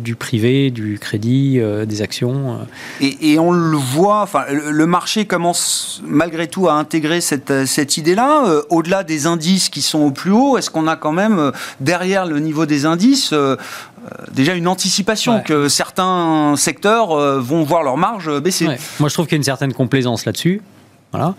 [0.00, 2.58] du, privé, du crédit, euh, des actions.
[3.00, 8.62] Et, et, on le voit, le marché commence malgré tout à intégrer cette, cette idée-là.
[8.68, 12.38] Au-delà des indices qui sont au plus haut, est-ce qu'on a quand même, derrière le
[12.38, 13.34] niveau des indices,
[14.32, 18.66] déjà une anticipation que certains secteurs vont voir leur marge baisser?
[19.00, 20.60] Moi, je trouve qu'il y a une certaine complaisance là-dessus.
[21.14, 21.36] Voilà.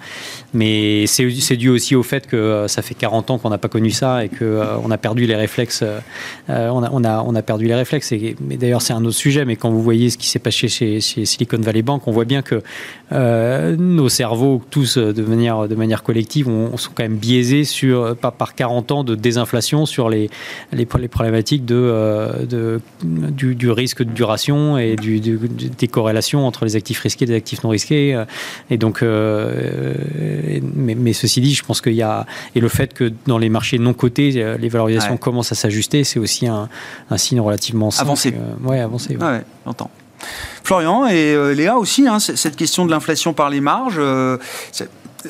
[0.55, 3.67] Mais c'est dû aussi au fait que euh, ça fait 40 ans qu'on n'a pas
[3.67, 5.83] connu ça et qu'on euh, a perdu les réflexes.
[5.83, 8.13] Euh, on, a, perdu les réflexes.
[8.13, 9.43] Et, d'ailleurs, c'est un autre sujet.
[9.43, 12.41] Mais quand vous voyez ce qui s'est passé chez, Silicon Valley Bank, on voit bien
[12.41, 12.61] que
[13.11, 17.63] nos cerveaux, tous de manière, collective, on, sont quand même biaisés
[18.21, 20.29] par, par 40 ans de désinflation sur les,
[21.09, 21.75] problématiques du,
[23.69, 28.23] risque de duration et des corrélations entre les actifs risqués et les actifs non risqués.
[28.69, 29.03] Et donc,
[30.75, 33.77] mais, ceci dit, je pense qu'il y a et le fait que dans les marchés
[33.77, 36.69] non cotés, euh, les valorisations commencent à s'ajuster, c'est aussi un,
[37.17, 38.34] signe relativement avancé.
[38.36, 39.15] Euh, ouais, avancé.
[39.17, 39.41] Ouais.
[39.65, 39.89] j'entends.
[40.63, 44.01] Florian et euh, Léa aussi, hein, cette question de l'inflation par les marges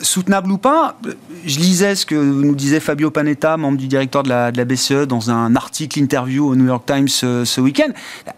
[0.01, 0.97] soutenable ou pas,
[1.45, 5.31] je lisais ce que nous disait Fabio Panetta, membre du directeur de la, BCE, dans
[5.31, 7.91] un article interview au New York Times ce, week-end.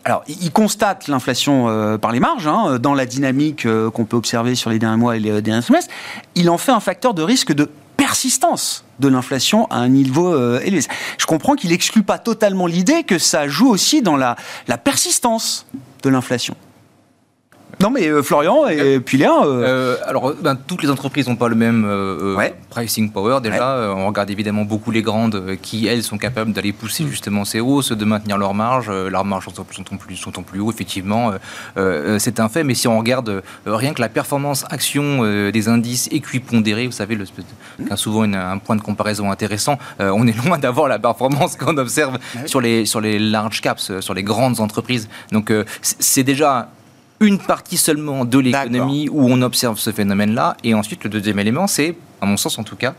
[0.06, 4.18] Alors, il constate l'inflation euh, par les marges, hein, dans la dynamique euh, qu'on peut
[4.18, 5.94] observer sur les derniers mois et les derniers trimestres.
[6.36, 10.62] Il en fait un facteur de risque de persistance de l'inflation à un niveau euh,
[10.64, 10.84] élevé.
[11.18, 14.36] Je comprends qu'il n'exclut pas totalement l'idée que ça joue aussi dans la
[14.84, 15.66] persistance
[16.04, 16.56] de l'inflation.
[17.80, 19.44] Non, mais euh, Florian et, euh, puis Léa.
[19.44, 19.98] Euh.
[20.06, 21.88] alors, ben, toutes les entreprises n'ont pas le même
[22.70, 23.40] pricing power.
[23.42, 27.10] Déjà, on regarde évidemment beaucoup les grandes qui, elles, sont capables d'aller pousser mm.
[27.10, 28.90] justement ces hausses, de maintenir leurs marges.
[28.90, 31.32] leurs marges sont, sont, plus, sont en plus haut, effectivement.
[32.18, 32.64] c'est un fait.
[32.64, 37.26] Mais si on regarde rien que la performance action des indices équipondérés, vous savez, le,
[37.80, 37.96] mm.
[37.96, 42.60] souvent un point de comparaison intéressant, on est loin d'avoir la performance qu'on observe sur,
[42.60, 45.10] les, sur les large caps, sur les grandes entreprises.
[45.32, 46.70] Donc, c'est déjà
[47.20, 50.58] une partie seulement de l'économie où on observe ce phénomène-là.
[50.64, 52.94] Et ensuite, le deuxième élément, c'est, à mon sens en tout cas,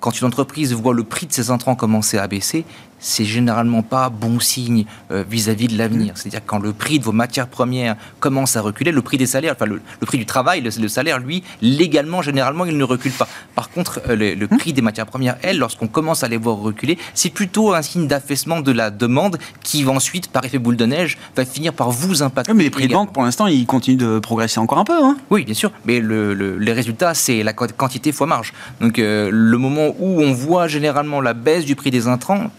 [0.00, 2.64] quand une entreprise voit le prix de ses intrants commencer à baisser,
[3.04, 6.16] c'est généralement pas bon signe euh, vis-à-vis de l'avenir.
[6.16, 9.54] C'est-à-dire quand le prix de vos matières premières commence à reculer, le prix des salaires,
[9.54, 13.28] enfin le, prix du travail, le, salaire, lui, légalement, généralement, il ne recule pas.
[13.54, 16.96] Par contre, euh, le, prix des matières premières, elle, lorsqu'on commence à les voir reculer,
[17.12, 20.86] c'est plutôt un signe d'affaissement de la demande qui va ensuite, par effet boule de
[20.86, 22.54] neige, va finir par vous impacter.
[22.54, 25.04] mais les prix de vente, pour l'instant, ils continuent de progresser encore un peu.
[25.04, 25.70] Hein oui, bien sûr.
[25.84, 28.54] Mais les résultats, c'est la quantité fois marge.
[28.80, 32.50] Donc euh, le moment où on voit généralement la baisse du prix des intrants,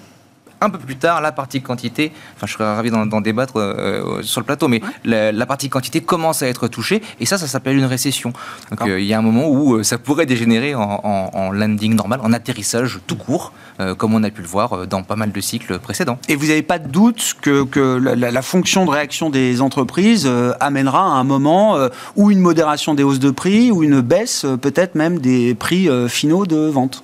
[0.62, 4.42] un peu plus tard, la partie quantité, enfin je serais ravi d'en débattre euh, sur
[4.42, 7.86] le plateau, mais la, partie quantité commence à être touchée, et ça, ça s'appelle une
[7.86, 8.34] récession.
[8.72, 12.20] Donc euh, il y a un moment où euh, ça pourrait dégénérer en, landing normal,
[12.24, 13.54] en atterrissage tout court,
[13.98, 16.18] comme on a pu le voir dans pas mal de cycles précédents.
[16.28, 21.16] Et vous n'avez pas de doute que, la, fonction de réaction des entreprises amènera à
[21.16, 21.78] un moment
[22.16, 26.46] où une modération des hausses de prix, ou une baisse peut-être même des prix finaux
[26.46, 27.04] de vente?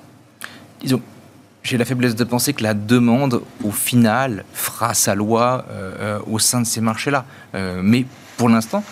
[0.82, 1.02] Disons,
[1.64, 6.20] j'ai la faiblesse de penser que la demande, au final, fera sa loi euh, euh,
[6.28, 7.26] au sein de ces marchés-là.
[7.56, 8.06] Euh, mais
[8.38, 8.84] pour l'instant,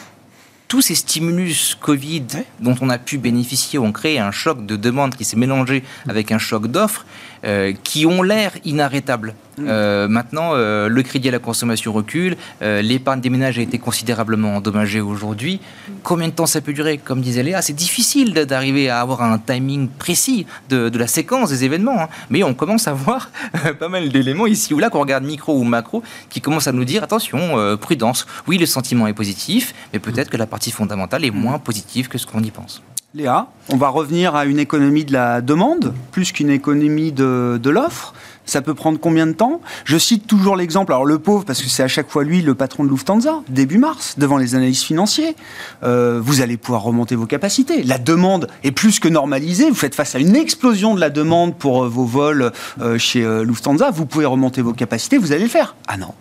[0.68, 2.28] tous ces stimulus Covid
[2.60, 6.32] dont on a pu bénéficier ont créé un choc de demande qui s'est mélangé avec
[6.32, 7.06] un choc d'offres
[7.84, 9.34] qui ont l'air inarrêtables.
[9.68, 13.78] Euh, maintenant, euh, le crédit à la consommation recule, euh, l'épargne des ménages a été
[13.78, 15.60] considérablement endommagée aujourd'hui.
[16.04, 16.98] Combien de temps ça peut durer?
[16.98, 21.64] Comme disait Léa, c'est difficile d'arriver à avoir un timing précis de, la séquence des
[21.64, 22.02] événements.
[22.02, 22.10] Hein.
[22.30, 23.32] Mais on commence à voir
[23.80, 26.86] pas mal d'éléments ici ou là, qu'on regarde micro ou macro, qui commencent à nous
[26.86, 28.26] dire attention, prudence.
[28.48, 32.18] Oui, le sentiment est positif, mais peut-être que la partie fondamentale est moins positive que
[32.18, 32.82] ce qu'on y pense.
[33.16, 38.14] Léa, on va revenir à une économie de la demande plus qu'une économie de, l'offre.
[38.46, 39.62] Ça peut prendre combien de temps?
[39.84, 42.54] Je cite toujours l'exemple, alors le pauvre, parce que c'est à chaque fois lui le
[42.54, 45.36] patron de Lufthansa, début mars, devant les analystes financiers.
[45.82, 47.82] Euh, vous allez pouvoir remonter vos capacités.
[47.82, 49.70] La demande est plus que normalisée.
[49.70, 53.28] Vous faites face à une explosion de la demande pour euh, vos vols euh, chez
[53.44, 53.90] Lufthansa.
[53.90, 55.76] Vous pouvez remonter vos capacités, vous allez le faire.
[55.88, 56.14] Ah non.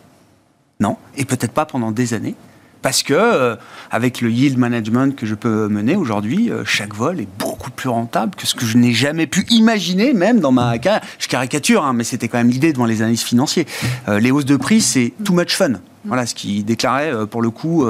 [0.80, 2.34] Non, et peut-être pas pendant des années.
[2.82, 3.56] Parce que, euh,
[3.90, 7.88] avec le yield management que je peux mener aujourd'hui, euh, chaque vol est beaucoup plus
[7.88, 11.02] rentable que ce que je n'ai jamais pu imaginer, même dans ma carrière.
[11.18, 13.66] Je caricature, hein, mais c'était quand même l'idée devant les analystes financiers.
[14.08, 15.74] Euh, les hausses de prix, c'est too much fun.
[16.08, 17.86] Voilà ce qu'il déclarait, pour le coup,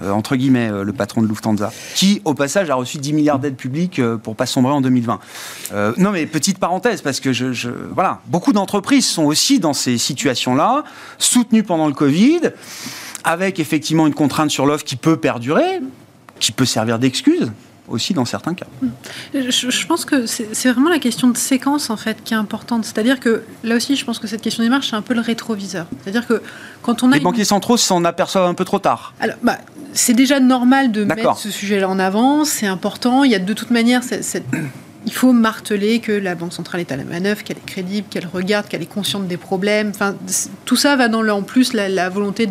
[0.00, 4.00] entre guillemets, le patron de Lufthansa, qui, au passage, a reçu 10 milliards d'aides publiques
[4.22, 5.18] pour pas sombrer en 2020.
[5.98, 10.84] non, mais petite parenthèse, parce que je voilà, beaucoup d'entreprises sont aussi dans ces situations-là,
[11.18, 12.40] soutenues pendant le Covid
[13.24, 15.80] avec effectivement une contrainte sur l'offre qui peut perdurer,
[16.38, 17.52] qui peut servir d'excuse
[17.90, 18.66] aussi dans certains cas.
[19.34, 22.84] Je, pense que c'est vraiment la question de séquence en fait qui est importante.
[22.84, 25.20] C'est-à-dire que là aussi, je pense que cette question des marges, c'est un peu le
[25.20, 25.86] rétroviseur.
[26.02, 26.42] C'est-à-dire que
[26.82, 29.14] quand on a les banquiers centraux s'en aperçoivent un peu trop tard.
[29.20, 29.58] Alors, bah,
[29.92, 32.44] c'est déjà normal de mettre ce sujet-là en avant.
[32.44, 33.24] C'est important.
[33.24, 34.44] Il y a de toute manière cette
[35.06, 38.26] il faut marteler que la Banque centrale est à la manœuvre, qu'elle est crédible, qu'elle
[38.26, 39.90] regarde, qu'elle est consciente des problèmes.
[39.94, 40.14] Enfin,
[40.66, 42.46] tout ça va dans le, en plus la, la volonté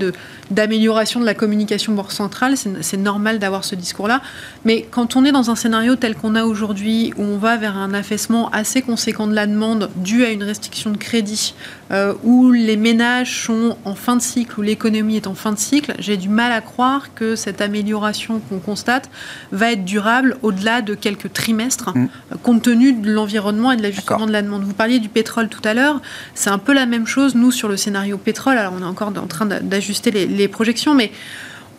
[0.49, 2.55] d'amélioration de la communication Banque centrale.
[2.57, 4.21] C'est, normal d'avoir ce discours-là.
[4.65, 7.77] Mais quand on est dans un scénario tel qu'on a aujourd'hui, où on va vers
[7.77, 11.53] un affaissement assez conséquent de la demande dû à une restriction de crédit,
[11.91, 15.58] euh, où les ménages sont en fin de cycle, où l'économie est en fin de
[15.58, 19.10] cycle, j'ai du mal à croire que cette amélioration qu'on constate
[19.52, 21.96] va être durable au-delà de quelques trimestres.
[21.96, 22.08] Mmh
[22.44, 24.63] compte tenu de l'environnement et de l'ajustement de la demande.
[24.63, 26.02] Vous parliez du pétrole tout à l'heure,
[26.33, 28.58] c'est un peu la même chose, nous, sur le scénario pétrole.
[28.58, 31.12] Alors, on est encore en train d'ajuster les, les projections, mais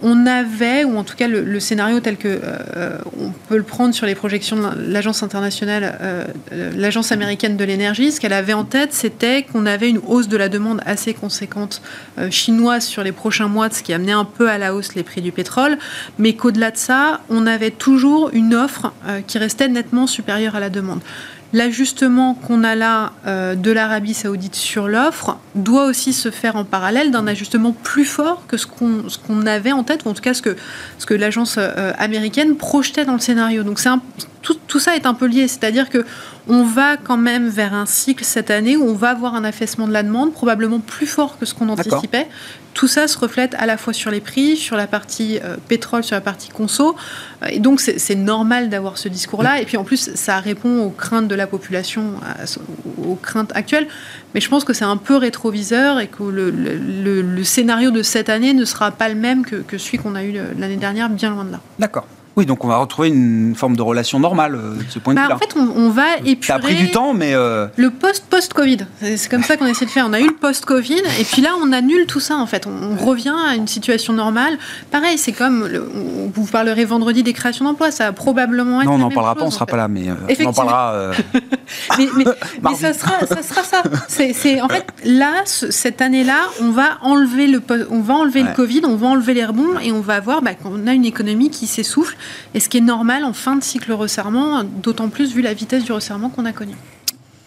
[0.03, 3.95] on avait, ou en tout cas le, scénario tel que euh, on peut le prendre
[3.95, 6.25] sur les projections de l'agence internationale, euh,
[6.75, 10.37] l'agence américaine de l'énergie, ce qu'elle avait en tête, c'était qu'on avait une hausse de
[10.37, 11.83] la demande assez conséquente
[12.19, 15.03] euh, chinoise sur les prochains mois, ce qui amenait un peu à la hausse les
[15.03, 15.79] prix du pétrole,
[16.19, 18.93] mais qu'au-delà de ça, on avait toujours une offre
[19.27, 21.01] qui restait nettement supérieure à la demande.
[21.53, 26.65] L'ajustement qu'on a là euh, de l'Arabie saoudite sur l'offre doit aussi se faire en
[26.65, 30.35] parallèle d'un ajustement plus fort que ce qu'on avait en tête, ou en tout cas
[30.35, 30.57] ce que,
[30.99, 33.65] ce que l'agence euh, américaine projetait dans le scénario.
[33.65, 34.01] Donc un,
[34.43, 36.05] tout, tout, ça est un peu lié, c'est-à-dire que
[36.49, 39.87] on va quand même vers un cycle cette année où on va avoir un affaissement
[39.87, 42.27] de la demande, probablement plus fort que ce qu'on anticipait,
[42.75, 46.05] tout ça se reflète à la fois sur les prix, sur la partie euh, pétrole,
[46.05, 46.97] sur la partie conso.
[47.49, 49.61] Et donc, c'est normal d'avoir ce discours-là.
[49.61, 52.15] Et puis, en plus, ça répond aux craintes de la population,
[53.03, 53.89] aux craintes actuelles.
[54.35, 58.55] Mais je pense que c'est un peu rétroviseur et que le, scénario de cette année
[58.55, 61.45] ne sera pas le même que, que celui qu'on a eu l'année dernière, bien loin
[61.45, 61.61] de là.
[61.79, 62.07] D'accord.
[62.41, 65.19] Oui, donc on va retrouver une forme de relation normale euh, de ce point de
[65.19, 65.35] bah, vue-là.
[65.35, 66.47] En fait, on, va épurer.
[66.47, 67.35] Ça a pris du temps, mais.
[67.35, 68.79] Euh, le post-post-Covid.
[69.03, 70.07] C'est comme ça qu'on essaie de faire.
[70.09, 72.67] On a eu le post-Covid, et puis là, on annule tout ça, en fait.
[72.67, 74.57] On, revient à une situation normale.
[74.91, 75.69] Pareil, c'est comme.
[76.35, 77.91] vous parlerez vendredi des créations d'emplois.
[77.91, 78.89] Ça va probablement être.
[78.89, 81.11] Non, on n'en parlera pas, on ne sera pas là, mais euh, on en parlera.
[81.99, 83.83] mais, mais, ça, sera, ça sera ça.
[84.65, 87.61] En fait, là, cette année-là, on va enlever le,
[87.91, 90.55] on va enlever le Covid, on va enlever les rebonds, et on va voir bah,
[90.55, 92.17] qu'on a une économie qui s'essouffle
[92.55, 95.85] et ce qui est normal en fin de cycle resserrement, d'autant plus vu la vitesse
[95.85, 96.75] du resserrement qu'on a connu.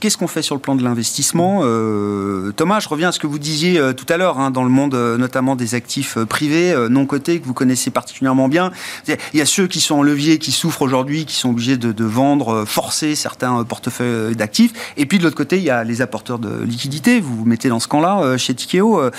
[0.04, 3.28] Qu'est-ce qu'on fait sur le plan de l'investissement euh, Thomas, je reviens à ce que
[3.28, 6.76] vous disiez euh, tout à l'heure, hein, dans le monde euh, notamment des actifs privés,
[6.90, 8.74] non cotés, que vous connaissez particulièrement bien.
[9.08, 12.04] Il y a ceux qui sont en levier, qui souffrent aujourd'hui, qui sont obligés de,
[12.04, 14.74] vendre, forcer certains portefeuilles d'actifs.
[14.98, 17.22] Et puis de l'autre côté, il y a les apporteurs de liquidités.
[17.22, 19.10] Vous vous mettez dans ce camp-là chez Tikeo.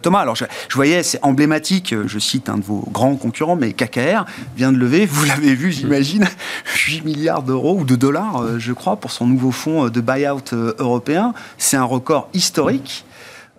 [0.00, 4.24] Thomas, alors je, voyais, c'est emblématique, je cite un de vos grands concurrents, mais KKR
[4.56, 6.26] vient de lever, vous l'avez vu, j'imagine,
[6.90, 10.74] 8 milliards d'euros ou de dollars, je crois, pour son nouveau fonds de buyout euh,
[10.78, 13.04] européen, c'est un record historique.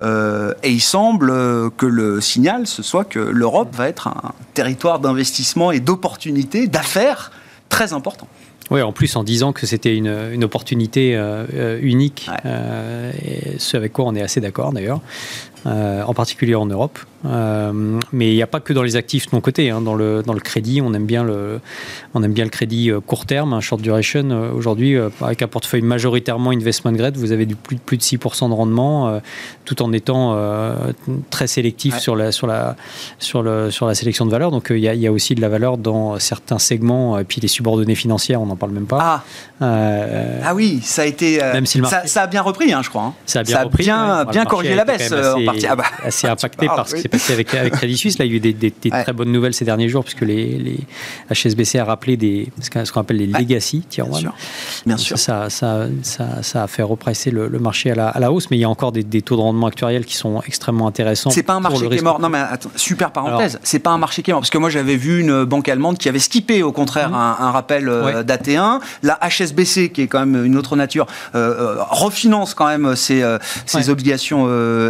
[0.02, 1.32] Euh, et il semble
[1.78, 7.32] que le signal, ce soit que l'Europe va être un territoire d'investissement et d'opportunités, d'affaires
[7.70, 8.28] très important.
[8.70, 14.16] Oui, en plus en disant que c'était une, opportunité euh, unique, ce avec quoi on
[14.16, 15.02] est assez d'accord d'ailleurs.
[15.68, 16.98] Euh, en particulier en Europe.
[17.24, 19.70] Euh, mais il n'y a pas que dans les actifs non cotés.
[19.70, 19.82] Hein.
[19.82, 21.60] Dans, le, dans le crédit, on aime bien le,
[22.16, 24.28] on aime bien le crédit euh, court terme, un short duration.
[24.56, 28.54] Aujourd'hui, avec un portefeuille majoritairement investment grade, vous avez du plus, plus de 6% de
[28.56, 29.22] rendement,
[29.66, 30.36] tout en étant
[31.30, 32.76] très sélectif sur, la, sur, la,
[33.20, 34.50] sur, le, sur la sélection de valeur.
[34.50, 37.20] Donc il y, a, y, a aussi de la valeur dans certains segments.
[37.20, 39.24] Et puis les subordonnées financières, on n'en parle même pas.
[39.60, 39.68] Ah,
[40.44, 41.38] ah oui, ça a été.
[41.38, 43.04] Même si ça, a bien repris, hein, je crois.
[43.04, 43.14] Hein.
[43.28, 43.84] Ça a bien repris.
[43.84, 45.14] Bien, bien corrigé la baisse
[45.70, 45.84] ah bah.
[46.06, 48.18] assez impacté par ce qui s'est passé avec, avec Crédit Suisse.
[48.18, 50.80] Là, il y a eu des, très bonnes nouvelles ces derniers jours, puisque les, les
[51.34, 54.34] HSBC a rappelé des, ce qu'on appelle les legacy tier Bien sûr.
[54.86, 55.18] Bien sûr.
[55.18, 58.62] Ça, ça, ça, a fait represser le, marché à la, à la, hausse, mais il
[58.62, 61.30] y a encore des, taux de rendement actuels qui sont extrêmement intéressants.
[61.30, 62.20] C'est pas un marché qui est mort.
[62.20, 63.60] Non, mais attends, super parenthèse.
[63.64, 64.42] C'est pas un marché qui est mort.
[64.42, 67.36] Parce que moi, j'avais vu une banque allemande qui avait skippé, au contraire, mmh.
[67.40, 68.80] un, rappel euh, d'AT1.
[69.04, 73.24] La HSBC, qui est quand même une autre nature, euh, euh, refinance quand même ses,
[73.66, 74.48] ses obligations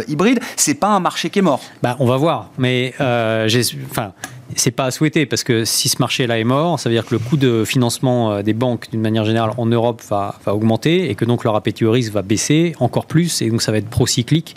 [0.08, 1.60] hybrides c'est pas un marché qui est mort.
[1.82, 2.50] Bah, on va voir.
[2.58, 3.48] Mais euh,
[3.90, 4.12] enfin,
[4.56, 7.14] c'est pas à souhaiter parce que si ce marché-là est mort, ça veut dire que
[7.14, 11.10] le coût de financement euh, des banques d'une manière générale en Europe va, va, augmenter
[11.10, 13.78] et que donc leur appétit au risque va baisser encore plus et donc ça va
[13.78, 14.56] être procyclique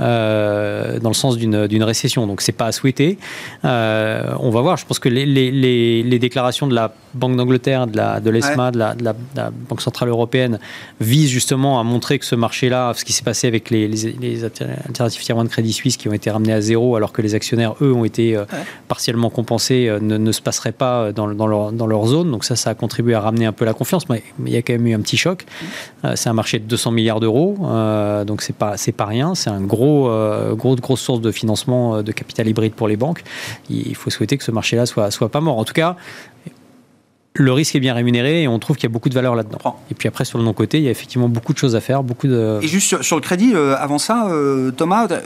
[0.00, 2.26] euh, dans le sens d'une récession.
[2.26, 3.16] Donc c'est pas à souhaiter.
[3.64, 4.76] Euh, on va voir.
[4.76, 8.70] Je pense que les, les, les, déclarations de la Banque d'Angleterre, de l'ESMA, de, l'ESMA,
[8.72, 9.04] de, la, de,
[9.36, 10.58] la, Banque Centrale Européenne
[11.00, 15.22] visent justement à montrer que ce marché-là, ce qui s'est passé avec les, les, alternatives
[15.22, 17.92] tiers de crédit suisse qui ont été ramenés à zéro alors que les actionnaires, eux,
[17.92, 18.44] ont été euh,
[18.88, 22.30] partiellement compensés, ne, ne, se passerait pas dans, dans, leur, dans, leur, zone.
[22.30, 24.08] Donc ça, ça a contribué à ramener un peu la confiance.
[24.08, 25.44] Mais il y a quand même eu un petit choc.
[26.14, 27.56] c'est un marché de 200 milliards d'euros.
[28.26, 29.34] donc c'est pas, pas rien.
[29.34, 32.88] C'est un gros gros, euh, gros, grosse source de financement euh, de capital hybride pour
[32.88, 33.22] les banques.
[33.68, 35.58] Il faut souhaiter que ce marché-là soit, soit pas mort.
[35.58, 35.96] En tout cas,
[37.34, 39.80] le risque est bien rémunéré et on trouve qu'il y a beaucoup de valeur là-dedans.
[39.90, 42.02] Et puis après, sur le non-côté, il y a effectivement beaucoup de choses à faire,
[42.02, 42.60] beaucoup de...
[42.62, 45.20] Et juste sur, le crédit, euh, avant ça, euh, Thomas, euh,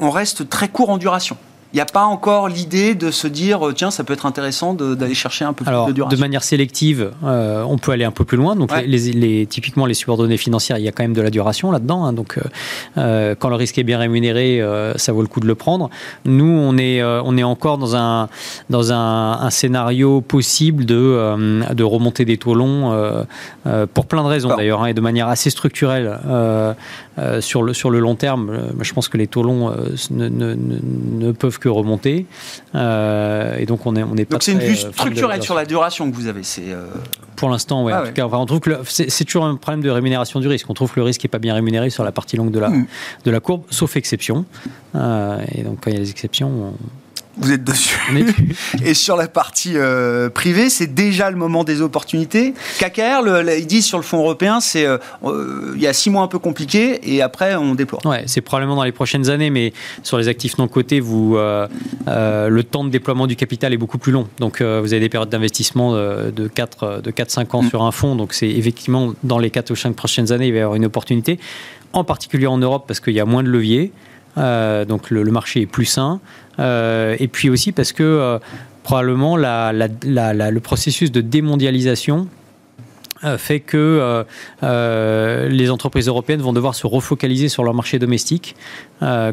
[0.00, 1.36] on reste très court en duration
[1.72, 5.14] il n'y a pas encore l'idée de se dire tiens ça peut être intéressant d'aller
[5.14, 6.16] chercher un peu plus de duration.
[6.16, 8.56] De manière sélective, euh, on peut aller un peu plus loin.
[8.56, 12.04] Donc les, typiquement les subordonnées financières, il y a quand même de la duration là-dedans.
[12.04, 12.14] Hein.
[12.14, 12.42] donc euh,
[12.96, 14.62] euh, quand le risque est bien rémunéré,
[14.96, 15.90] ça vaut le coup de le prendre.
[16.24, 18.28] Nous on est on est encore dans un
[18.70, 23.26] dans un, scénario possible de de remonter des taux longs
[23.92, 26.18] pour plein de raisons d'ailleurs hein, et de manière assez structurelle
[27.40, 28.72] sur le sur le long terme.
[28.80, 29.74] je pense que les taux longs
[30.10, 32.26] ne, ne, ne peuvent que remonter.
[32.74, 34.36] Euh, et donc on est, on est pas.
[34.36, 36.42] Donc c'est une vue euh, structurelle sur la duration que vous avez.
[36.42, 36.86] C'est euh,
[37.36, 37.92] pour l'instant, ouais.
[37.92, 40.68] Ah en tout cas, on trouve que c'est toujours un problème de rémunération du risque.
[40.68, 42.70] On trouve que le risque n'est pas bien rémunéré sur la partie longue de la,
[42.70, 42.86] hmm.
[43.24, 44.44] de la courbe, sauf exception.
[44.94, 46.74] et donc quand il y a des exceptions, on,
[47.40, 47.98] vous êtes dessus.
[48.84, 52.54] et sur la partie euh, privée, c'est déjà le moment des opportunités.
[52.78, 56.10] KKR, le, ils disent sur le fonds européen, c'est euh, euh, il y a six
[56.10, 58.00] mois un peu compliqués et après on déploie.
[58.04, 59.72] Ouais, c'est probablement dans les prochaines années, mais
[60.02, 64.12] sur les actifs non cotés, vous le temps de déploiement du capital est beaucoup plus
[64.12, 64.28] long.
[64.38, 67.68] Donc vous avez des périodes d'investissement de 4 de 4-5 ans mm.
[67.68, 68.16] sur un fonds.
[68.16, 70.86] Donc c'est effectivement dans les 4 ou 5 prochaines années, il va y avoir une
[70.86, 71.38] opportunité,
[71.92, 73.92] en particulier en Europe parce qu'il y a moins de leviers.
[74.36, 76.20] Donc le, marché est plus sain.
[76.58, 78.38] Euh, et puis aussi parce que euh,
[78.82, 82.37] probablement le processus de démondialisation euh,
[83.38, 84.24] fait que euh,
[84.62, 88.54] euh, les entreprises européennes vont devoir se refocaliser sur leur marché domestique,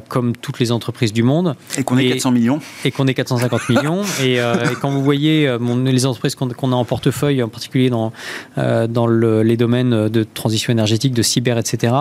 [0.10, 1.56] comme toutes les entreprises du monde.
[1.78, 2.60] Et qu'on est 400 millions.
[2.84, 4.02] Et qu'on est 450 millions.
[4.24, 4.40] Et,
[4.80, 5.50] quand vous voyez
[5.86, 8.12] les entreprises qu'on a en portefeuille, en particulier dans,
[8.56, 11.94] dans les domaines de transition énergétique, de cyber, etc.,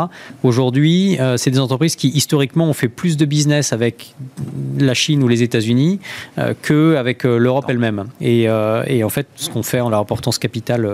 [0.42, 4.14] aujourd'hui, c'est des entreprises qui historiquement ont fait plus de business avec
[4.78, 6.00] la Chine ou les États-Unis
[6.36, 8.04] qu'avec l'Europe elle-même.
[8.20, 10.86] Et, et, en fait, ce qu'on fait en leur apportant ce capital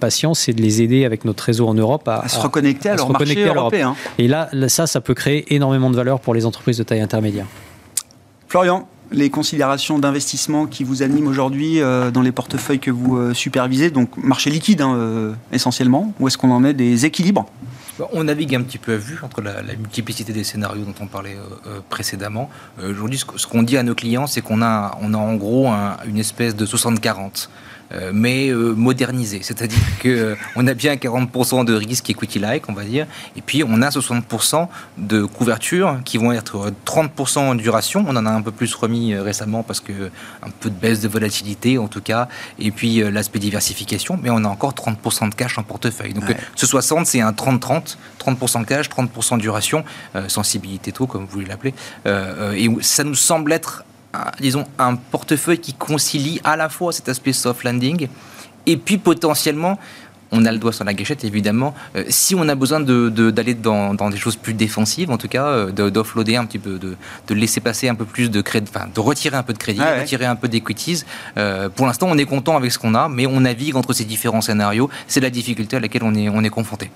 [0.00, 3.10] patient, c'est de les aider avec notre réseau en Europe à, se reconnecter à, leur
[3.10, 3.96] marché européen.
[4.18, 7.46] Et là, ça, ça peut créer énormément de valeur pour les entreprises de taille intermédiaire.
[8.48, 13.34] Florian, les considérations d'investissement qui vous animent aujourd'hui euh, dans les portefeuilles que vous euh,
[13.34, 17.46] supervisez, donc marché liquide hein, euh, essentiellement, où est-ce qu'on en est des équilibres?
[18.12, 21.38] On navigue un petit peu à vue entre la, multiplicité des scénarios dont on parlait
[21.88, 22.50] précédemment.
[22.86, 25.68] Aujourd'hui, ce qu'on dit à nos clients, c'est qu'on a, on a en gros
[26.06, 27.48] une espèce de 60-40.
[27.92, 29.40] Euh, mais euh, modernisé.
[29.42, 33.06] C'est-à-dire qu'on euh, a bien 40% de risque equity-like, on va dire,
[33.36, 34.66] et puis on a 60%
[34.98, 38.04] de couverture qui vont être 30% en duration.
[38.08, 40.10] On en a un peu plus remis récemment parce que
[40.42, 42.28] un peu de baisse de volatilité en tout cas,
[42.58, 46.12] et puis l'aspect diversification, mais on a encore 30% de cash en portefeuille.
[46.12, 46.24] Donc
[46.56, 49.84] ce 60, c'est un 30-30, 30%, cash, 30% duration,
[50.28, 51.74] sensibilité taux comme vous voulez l'appeler,
[52.06, 53.84] et ça nous semble être
[54.40, 58.08] disons, un portefeuille qui concilie à la fois cet aspect soft landing
[58.66, 59.78] et puis potentiellement
[60.32, 61.74] on a le doigt sur la gâchette, évidemment.
[61.94, 65.46] Euh, si on a besoin d'aller de, dans, des choses plus défensives, en tout cas,
[65.46, 66.96] euh, d'offloader un petit peu, de,
[67.34, 70.00] laisser passer un peu plus de crédit, enfin, de retirer un peu de crédit, de
[70.00, 71.04] retirer un peu d'equities.
[71.36, 74.04] Euh, pour l'instant, on est content avec ce qu'on a, mais on navigue entre ces
[74.04, 74.90] différents scénarios.
[75.06, 76.90] C'est la difficulté à laquelle on est, on est confronté.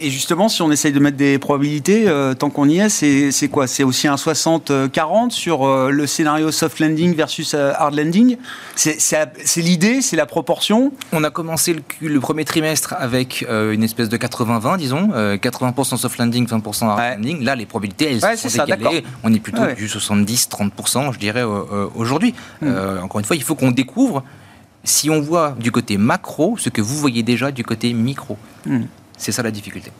[0.00, 3.48] Et justement, si on essaye de mettre des probabilités, euh, tant qu'on y est, c'est
[3.48, 3.66] quoi?
[3.66, 8.36] C'est aussi un 60-40 sur euh, le scénario soft landing versus euh, hard landing?
[8.74, 10.92] C'est l'idée, c'est la proportion?
[11.12, 16.46] On a commencé le, premier trimestre avec une espèce de 80-20, disons, 80% soft landing,
[16.46, 17.44] 20% hard landing.
[17.44, 19.04] Là, les probabilités, elles sont ça, décalées.
[19.22, 21.44] On est plutôt du 70-30%, je dirais,
[21.94, 22.34] aujourd'hui.
[22.60, 22.72] Hmm.
[23.02, 24.22] encore une fois, il faut qu'on découvre
[24.84, 28.36] si on voit du côté macro ce que vous voyez déjà du côté micro.
[28.66, 28.82] Hmm.
[29.16, 29.90] C'est ça la difficulté.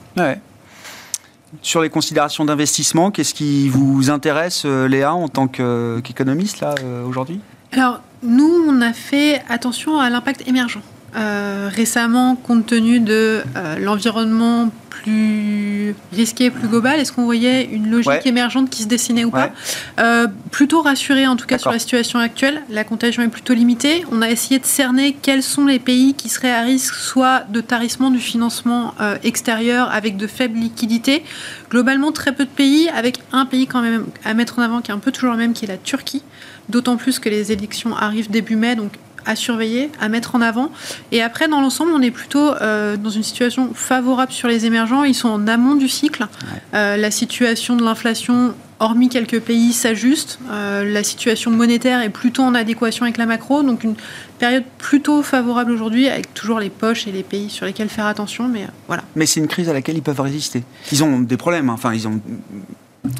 [1.61, 7.05] Sur les considérations d'investissement, qu'est-ce qui vous intéresse, euh, Léa, en tant qu'économiste, là, euh,
[7.05, 7.39] aujourd'hui?
[7.71, 10.81] Alors, nous, on a fait attention à l'impact émergent.
[11.15, 13.43] Euh, récemment, compte tenu de
[13.79, 14.69] l'environnement
[15.03, 19.51] plus risqué, plus global Est-ce qu'on voyait une logique émergente qui se dessinait ou pas
[19.99, 22.61] euh, Plutôt rassuré en tout cas sur la situation actuelle.
[22.69, 24.05] La contagion est plutôt limitée.
[24.11, 27.61] On a essayé de cerner quels sont les pays qui seraient à risque soit de
[27.61, 31.23] tarissement du financement euh, extérieur avec de faibles liquidités.
[31.69, 34.91] Globalement, très peu de pays, avec un pays quand même à mettre en avant qui
[34.91, 36.23] est un peu toujours le même, qui est la Turquie.
[36.69, 38.91] D'autant plus que les élections arrivent début mai, donc
[39.25, 40.71] à surveiller, à mettre en avant.
[41.11, 45.03] Et après, dans l'ensemble, on est plutôt euh, dans une situation favorable sur les émergents.
[45.03, 46.27] Ils sont en amont du cycle.
[46.73, 50.39] Euh, la situation de l'inflation, hormis quelques pays, s'ajuste.
[50.49, 53.63] Euh, la situation monétaire est plutôt en adéquation avec la macro.
[53.63, 53.95] Donc une
[54.39, 58.47] période plutôt favorable aujourd'hui, avec toujours les poches et les pays sur lesquels faire attention.
[58.47, 59.03] Mais voilà.
[59.15, 60.63] Mais c'est une crise à laquelle ils peuvent résister.
[60.91, 61.69] Ils ont des problèmes.
[61.69, 61.73] Hein.
[61.73, 62.21] Enfin, ils ont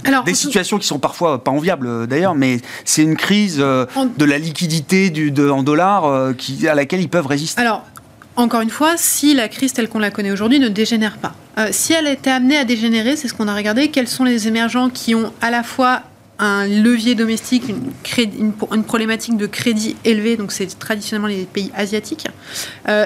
[0.03, 3.85] Alors, des situations qui sont parfois pas enviables euh, d'ailleurs, mais c'est une crise euh,
[4.17, 7.61] de la liquidité du, de, en dollars euh, qui, à laquelle ils peuvent résister.
[7.61, 7.83] Alors,
[8.35, 11.33] encore une fois, si la crise telle qu'on la connaît aujourd'hui ne dégénère pas.
[11.71, 14.89] si elle était amenée à dégénérer, c'est ce qu'on a regardé, quels sont les émergents
[14.89, 16.01] qui ont à la fois
[16.37, 22.27] un levier domestique, une, une, problématique de crédit élevé, donc c'est traditionnellement les pays asiatiques,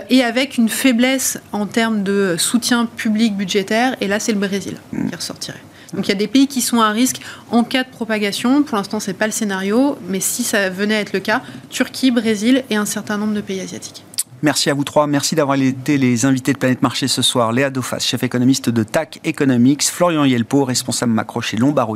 [0.10, 4.78] et avec une faiblesse en termes de soutien public budgétaire, et là c'est le Brésil
[4.90, 5.62] qui ressortirait.
[5.94, 7.22] Donc il y a des pays qui sont à risque
[7.52, 8.64] en cas de propagation.
[8.64, 11.42] Pour l'instant, ce n'est pas le scénario, mais si ça venait à être le cas,
[11.70, 14.04] Turquie, Brésil et un certain nombre de pays asiatiques.
[14.42, 15.06] Merci à vous trois.
[15.06, 17.52] Merci d'avoir été les invités de Planète Marché ce soir.
[17.52, 21.90] Léa Dauphas, chef économiste de TAC Economics, Florian Yelpo, responsable macro chez Lombard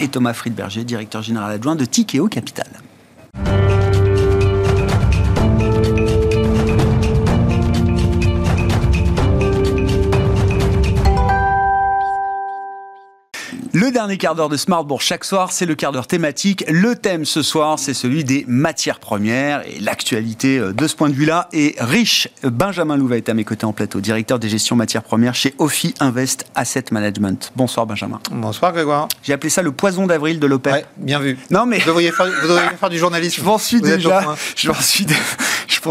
[0.00, 2.66] et Thomas Friedberger, directeur général adjoint de Tikeo Capital.
[13.76, 16.64] Le dernier quart d'heure de Smartbourg chaque soir, c'est le quart d'heure thématique.
[16.68, 19.66] Le thème ce soir, c'est celui des matières premières.
[19.66, 22.28] Et l'actualité euh, de ce point de vue-là est riche.
[22.44, 25.92] Benjamin Louva est à mes côtés en plateau, directeur des gestions matières premières chez Ophi
[25.98, 27.50] Invest Asset Management.
[27.56, 28.20] Bonsoir Benjamin.
[28.30, 29.08] Bonsoir Grégoire.
[29.24, 30.72] J'ai appelé ça le poison d'avril de l'OPEP.
[30.72, 31.36] Ouais, bien vu.
[31.50, 32.28] Non mais vous devriez faire,
[32.78, 33.42] faire du journalisme.
[33.42, 34.36] Je m'en suis déjà.
[34.54, 35.04] Je m'en suis,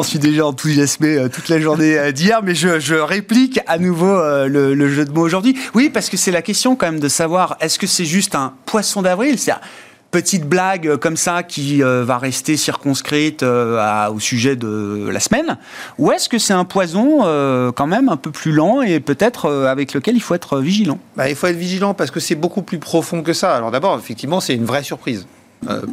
[0.01, 4.15] je suis déjà enthousiasmé euh, toute la journée euh, d'hier, mais je, réplique à nouveau
[4.47, 5.55] le, le jeu de mots aujourd'hui.
[5.75, 8.53] Oui, parce que c'est la question quand même de savoir est-ce que c'est juste un
[8.65, 9.37] poisson d'avril?
[9.37, 9.51] C'est
[10.13, 15.19] petite blague euh, comme ça qui euh, va rester circonscrite euh, au sujet de la
[15.19, 15.57] semaine
[15.97, 17.21] Ou est-ce que c'est un poison
[17.75, 20.99] quand même un peu plus lent et peut-être avec lequel il faut être vigilant?
[21.17, 23.55] Bah, Il faut être vigilant parce que c'est beaucoup plus profond que ça.
[23.55, 25.25] Alors d'abord, effectivement, c'est une vraie surprise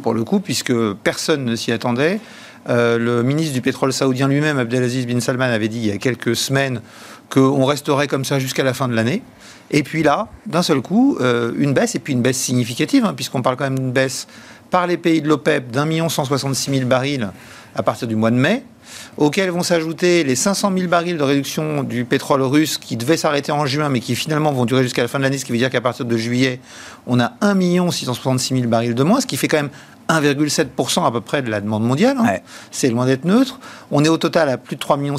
[0.03, 0.73] pour le coup, puisque
[1.03, 2.19] personne ne s'y attendait.
[2.67, 6.35] Le ministre du pétrole saoudien lui-même, Abdelaziz bin Salman, avait dit il y a quelques
[6.35, 6.81] semaines
[7.29, 9.23] qu'on resterait comme ça jusqu'à la fin de l'année.
[9.71, 13.13] Et puis là, d'un seul coup, euh, une baisse, et puis une baisse significative, hein,
[13.15, 14.27] puisqu'on parle quand même d'une baisse
[14.69, 17.29] par les pays de l'OPEP d'un million cent soixante-six mille barils
[17.75, 18.63] à partir du mois de mai,
[19.17, 23.51] auxquels vont s'ajouter les 500 000 barils de réduction du pétrole russe qui devaient s'arrêter
[23.51, 25.57] en juin, mais qui finalement vont durer jusqu'à la fin de l'année, ce qui veut
[25.57, 26.59] dire qu'à partir de juillet,
[27.07, 29.69] on a 1 666 000 barils de moins, ce qui fait quand même
[30.19, 32.17] 1,7% à peu près de la demande mondiale.
[32.19, 32.37] Hein.
[32.71, 33.59] C'est loin d'être neutre.
[33.91, 35.15] On est au total à plus de 3,6 millions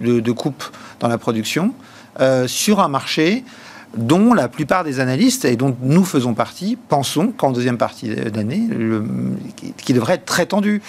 [0.00, 0.64] de, de, coupes
[1.00, 1.74] dans la production,
[2.20, 3.44] euh, sur un marché
[3.96, 8.68] dont la plupart des analystes, et dont nous faisons partie, pensons qu'en deuxième partie d'année,
[9.84, 10.82] qui devrait être très tendu.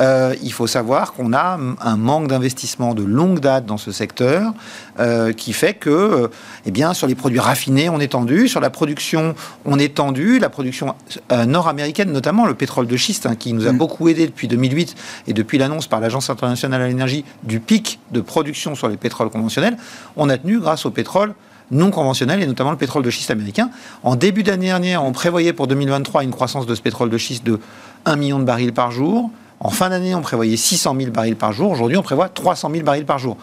[0.00, 4.52] Euh, il faut savoir qu'on a un manque d'investissement de longue date dans ce secteur,
[5.00, 6.28] euh, qui fait que, euh,
[6.66, 9.34] eh bien, sur les produits raffinés, on est tendu, sur la production,
[9.64, 10.94] on est tendu, la production
[11.30, 13.78] nord-américaine, notamment le pétrole de schiste, hein, qui nous a mm.
[13.78, 14.94] beaucoup aidé depuis 2008
[15.26, 19.30] et depuis l'annonce par l'Agence internationale à l'énergie du pic de production sur les pétroles
[19.30, 19.76] conventionnels,
[20.16, 21.34] on a tenu grâce au pétrole
[21.72, 23.70] non conventionnels, et notamment le pétrole de schiste américain.
[24.04, 27.44] En début d'année dernière, on prévoyait pour 2023 une croissance de ce pétrole de schiste
[27.44, 27.58] de
[28.04, 29.30] 1 million de barils par jour.
[29.58, 31.70] En fin d'année, on prévoyait 600 000 barils par jour.
[31.70, 33.36] Aujourd'hui, on prévoit 300 000 barils par jour.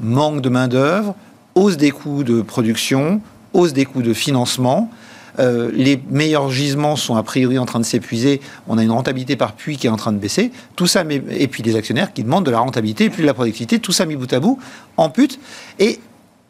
[0.00, 1.14] Manque de main-d'œuvre,
[1.54, 3.20] hausse des coûts de production,
[3.52, 4.90] hausse des coûts de financement.
[5.38, 8.40] Euh, les meilleurs gisements sont a priori en train de s'épuiser.
[8.66, 10.50] On a une rentabilité par puits qui est en train de baisser.
[10.74, 13.34] Tout ça, et puis les actionnaires qui demandent de la rentabilité et puis de la
[13.34, 13.78] productivité.
[13.78, 14.58] Tout ça mis bout à bout
[14.96, 15.38] en pute.
[15.78, 16.00] Et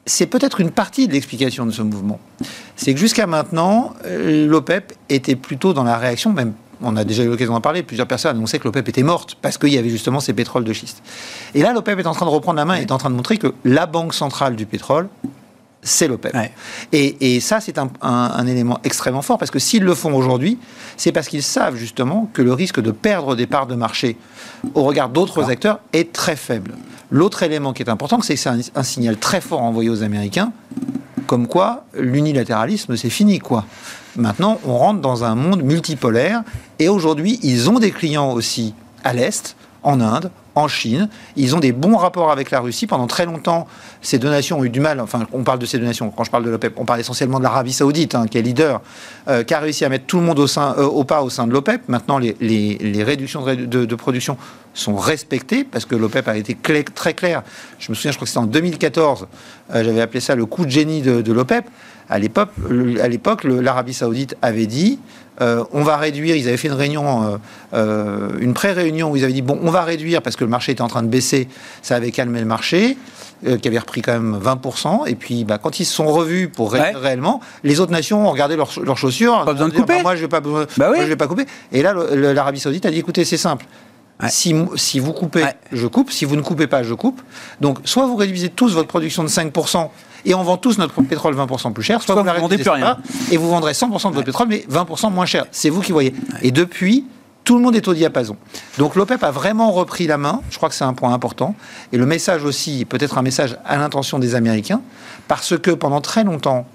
[0.08, 2.18] c'est peut-être une partie de l'explication de ce mouvement.
[2.76, 7.24] C'est que jusqu'à maintenant, euh, l'OPEP était plutôt dans la réaction, même on a déjà
[7.24, 9.88] eu l'occasion d'en parler, plusieurs personnes annonçaient que l'OPEP était morte parce qu'il y avait
[9.88, 11.02] justement ces pétroles de schiste.
[11.54, 13.16] Et là, l'OPEP est en train de reprendre la main et est en train de
[13.16, 15.08] montrer que la banque centrale du pétrole,
[15.82, 16.36] c'est l'OPEP.
[16.92, 20.58] Et, ça, c'est un, élément extrêmement fort, parce que s'ils le font aujourd'hui,
[20.96, 24.16] c'est parce qu'ils savent justement que le risque de perdre des parts de marché
[24.74, 26.74] au regard d'autres acteurs est très faible.
[27.10, 30.52] L'autre élément qui est important, c'est que c'est un, signal très fort envoyé aux Américains,
[31.26, 33.64] comme quoi l'unilatéralisme, c'est fini, quoi.
[34.16, 36.42] Maintenant, on rentre dans un monde multipolaire,
[36.78, 41.08] et aujourd'hui, ils ont des clients aussi à l'Est, en Inde, en Chine.
[41.36, 42.86] Ils ont des bons rapports avec la Russie.
[42.86, 43.66] Pendant très longtemps,
[44.02, 45.00] ces deux nations ont eu du mal.
[45.00, 46.10] Enfin, on parle de ces deux nations.
[46.10, 48.80] Quand je parle de l'OPEP, on parle essentiellement de l'Arabie Saoudite, hein, qui est leader,
[49.28, 51.30] euh, qui a réussi à mettre tout le monde au, sein, euh, au pas au
[51.30, 51.82] sein de l'OPEP.
[51.88, 54.36] Maintenant, les, réductions de, production
[54.74, 56.56] sont respectées parce que l'OPEP a été
[56.94, 57.42] très clair.
[57.78, 59.26] Je me souviens, je crois que c'était en 2014,
[59.74, 61.64] euh, j'avais appelé ça le coup de génie de l'OPEP.
[62.10, 64.98] À l'époque, l'Arabie Saoudite avait dit
[65.40, 66.36] euh, on va réduire.
[66.36, 67.36] Ils avaient fait une réunion, euh,
[67.74, 70.72] euh, une pré-réunion où ils avaient dit bon, on va réduire parce que le marché
[70.72, 71.48] était en train de baisser.
[71.82, 72.96] Ça avait calmé le marché.
[73.62, 75.06] qui avait repris quand même 20%.
[75.06, 78.56] Et puis, bah, quand ils se sont revus pour réellement, les autres nations ont regardé
[78.56, 79.44] leurs, chaussures.
[79.44, 79.98] Pas besoin de couper.
[79.98, 81.46] Bah, moi, je vais, pas, bah vais pas couper.
[81.70, 83.64] Et là, l'Arabie Saoudite a dit écoutez, c'est simple.
[84.20, 84.28] Ouais.
[84.28, 85.54] Si, si vous coupez, Ouais.
[85.70, 86.10] je coupe.
[86.10, 87.22] Si vous ne coupez pas, je coupe.
[87.60, 89.88] Donc, soit vous réduisez tous votre production de 5%
[90.24, 92.70] et on vend tous notre pétrole 20% plus cher, soit, Soit vous, vous vendez plus
[92.70, 92.94] rien.
[92.94, 92.98] pas
[93.30, 95.46] et vous vendrez 100% de votre pétrole, mais 20% moins cher.
[95.50, 96.14] C'est vous qui voyez.
[96.42, 97.04] Et depuis,
[97.44, 98.36] tout le monde est au diapason.
[98.76, 100.42] Donc l'OPEP a vraiment repris la main.
[100.50, 101.54] Je crois que c'est un point important.
[101.92, 104.82] Et le message aussi, peut-être un message à l'intention des Américains,
[105.28, 106.66] parce que pendant très longtemps,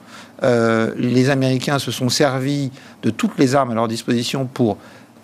[0.41, 2.71] euh, les Américains se sont servis
[3.03, 4.77] de toutes les armes à leur disposition pour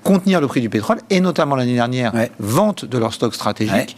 [0.04, 2.32] contenir le prix du pétrole, et notamment l'année dernière, Ouais.
[2.40, 3.96] vente de leur stock stratégique.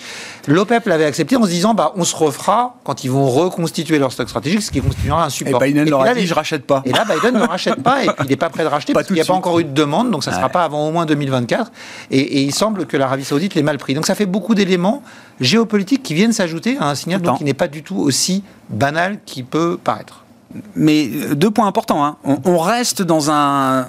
[0.47, 4.11] L'OPEP l'avait accepté en se disant, bah, on se refera quand ils vont reconstituer leur
[4.11, 5.59] stock stratégique, ce qui constituera un Et support.
[5.61, 6.81] Biden puis leur a là, dit les- je rachète pas.
[6.85, 8.99] et là, Biden ne rachète pas et puis il n'est pas prêt de racheter Pas
[8.99, 10.51] parce qu'il n'y a pas encore eu de demande, donc ça ne sera Ouais.
[10.51, 11.71] pas avant au moins 2024.
[12.09, 13.93] Et, et il semble que l'Arabie Saoudite l'ait mal pris.
[13.93, 15.03] Donc ça fait beaucoup d'éléments
[15.39, 19.19] géopolitiques qui viennent s'ajouter à un signal donc, qui n'est pas du tout aussi banal
[19.25, 20.23] qu'il peut paraître.
[20.75, 22.03] Mais euh, deux points importants.
[22.05, 22.17] hein.
[22.25, 23.87] On, on reste dans un,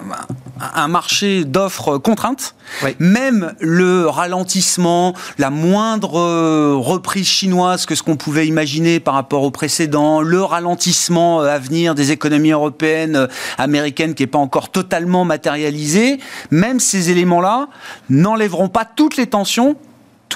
[0.59, 2.55] un marché d'offres contraintes.
[2.83, 2.95] Oui.
[2.99, 9.43] Même le ralentissement, la moindre euh, reprise chinoise que ce qu'on pouvait imaginer par rapport
[9.43, 13.27] au précédent, le ralentissement euh, à venir des économies européennes, euh,
[13.57, 16.19] américaines qui n'est pas encore totalement matérialisé,
[16.51, 17.67] même ces éléments-là
[18.09, 19.75] n'enlèveront pas toutes les tensions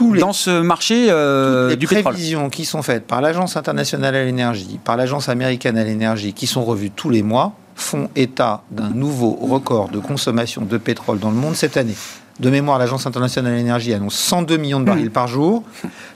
[0.05, 2.13] les, dans ce marché euh, les du pétrole.
[2.13, 6.47] prévisions qui sont faites par l'Agence internationale à l'énergie, par l'Agence américaine à l'énergie, qui
[6.47, 11.29] sont revues tous les mois, font état d'un nouveau record de consommation de pétrole dans
[11.29, 11.95] le monde cette année.
[12.39, 15.63] De mémoire, l'Agence internationale à l'énergie annonce 102 millions de barils par jour.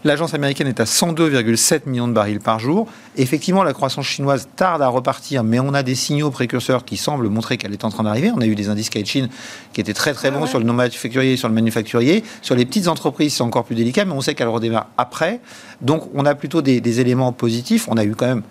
[0.03, 2.87] L'Agence américaine est à 102,7 millions de barils par jour.
[3.17, 7.27] Effectivement, la croissance chinoise tarde à repartir, mais on a des signaux précurseurs qui semblent
[7.27, 8.31] montrer qu'elle est en train d'arriver.
[8.35, 9.29] On a eu des indices Caixin
[9.73, 12.23] qui étaient très très bons sur le non-manufacturier et sur le manufacturier.
[12.43, 15.39] Sur les petites entreprises, c'est encore plus délicat, mais on sait qu'elle redémarre après.
[15.81, 17.87] Donc, on a plutôt des, des éléments positifs.
[17.89, 18.43] On a eu quand même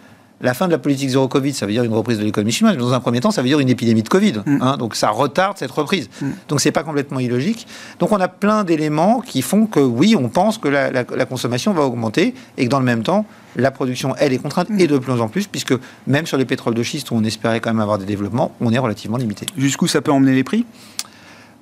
[0.43, 2.75] la fin de la politique zéro Covid, ça veut dire une reprise de l'économie chinoise,
[2.77, 4.35] mais dans un premier temps, ça veut dire une épidémie de Covid.
[4.47, 4.77] hein.
[4.79, 6.09] donc ça retarde cette reprise.
[6.49, 7.67] Donc c'est pas complètement illogique.
[7.99, 11.27] Donc on a plein d'éléments qui font que oui, on pense que la, la- la
[11.27, 13.27] consommation va augmenter et que dans le même temps,
[13.57, 15.75] la production, elle, est contrainte et de plus en plus, puisque
[16.07, 18.73] même sur les pétroles de schiste où on espérait quand même avoir des développements, on
[18.73, 19.45] est relativement limité.
[19.59, 20.65] Jusqu'où ça peut emmener les prix?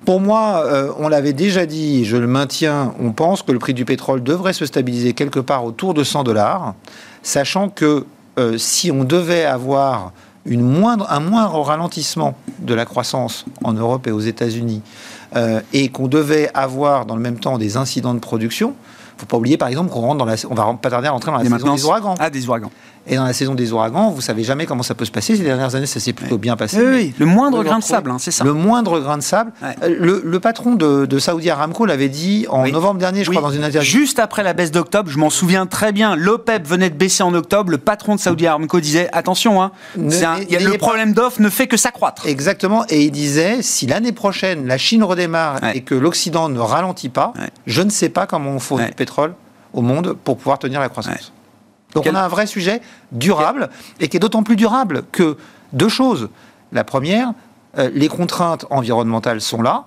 [0.04, 3.74] Pour moi, euh, on l'avait déjà dit, je le maintiens, on pense que le prix
[3.74, 6.74] du pétrole devrait se stabiliser quelque part autour de 100 dollars,
[7.22, 8.06] sachant que
[8.38, 10.12] euh, si on devait avoir
[10.46, 14.82] une moindre, un moindre ralentissement de la croissance en Europe et aux États-Unis,
[15.36, 18.74] euh, et qu'on devait avoir dans le même temps des incidents de production,
[19.18, 21.30] faut pas oublier par exemple qu'on rentre dans la, on va pas tarder à rentrer
[21.30, 22.14] dans la Et saison maintenant, des ouragans.
[22.18, 22.70] Ah, des ouragans.
[23.08, 25.34] Et dans la saison des ouragans, vous savez jamais comment ça peut se passer.
[25.36, 26.76] Ces dernières années, ça s'est plutôt bien passé.
[26.78, 28.44] Oui, oui, le moindre grain de sable, hein, c'est ça.
[28.44, 29.52] Le moindre grain de sable.
[29.62, 29.74] Ouais.
[29.82, 32.72] Euh, Le, le patron de, de Saudi Aramco l'avait dit en Oui.
[32.72, 33.36] novembre dernier, je Oui.
[33.36, 33.90] crois, dans une interview.
[33.90, 36.16] Juste après la baisse d'octobre, je m'en souviens très bien.
[36.16, 37.70] L'OPEP venait de baisser en octobre.
[37.70, 41.12] Le patron de Saudi Aramco disait attention, hein, Ne- un- il y a- le problème
[41.14, 42.26] d'offre ne fait que s'accroître.
[42.26, 42.84] Exactement.
[42.90, 45.78] Et il disait, si l'année prochaine, la Chine redémarre Ouais.
[45.78, 47.48] et que l'Occident ne ralentit pas, Ouais.
[47.66, 48.90] je ne sais pas comment on fournit Ouais.
[48.90, 49.32] du pétrole
[49.72, 51.32] au monde pour pouvoir tenir la croissance.
[51.94, 52.80] Donc Quel- on a un vrai sujet
[53.12, 53.70] durable
[54.00, 55.36] et qui est d'autant plus durable que
[55.72, 56.28] deux choses.
[56.72, 57.32] La première,
[57.78, 59.84] euh, les contraintes environnementales sont là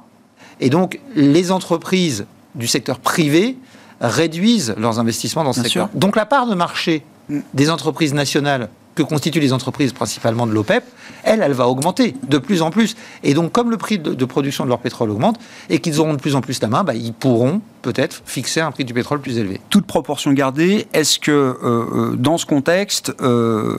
[0.59, 2.25] et donc les entreprises
[2.55, 3.57] du secteur privé
[3.99, 5.89] réduisent leurs investissements dans ce Bien secteur.
[5.89, 5.99] sûr.
[5.99, 7.39] Donc la part de marché Mm.
[7.53, 10.83] des entreprises nationales que constituent les entreprises principalement de l'OPEP,
[11.23, 12.95] elle, elle va augmenter de plus en plus.
[13.23, 15.39] Et donc, comme le prix de, production de leur pétrole augmente
[15.69, 18.71] et qu'ils auront de plus en plus la main, bah, ils pourront peut-être fixer un
[18.71, 19.61] prix du pétrole plus élevé.
[19.69, 23.77] Toute proportion gardée, est-ce que euh, euh, dans ce contexte, euh,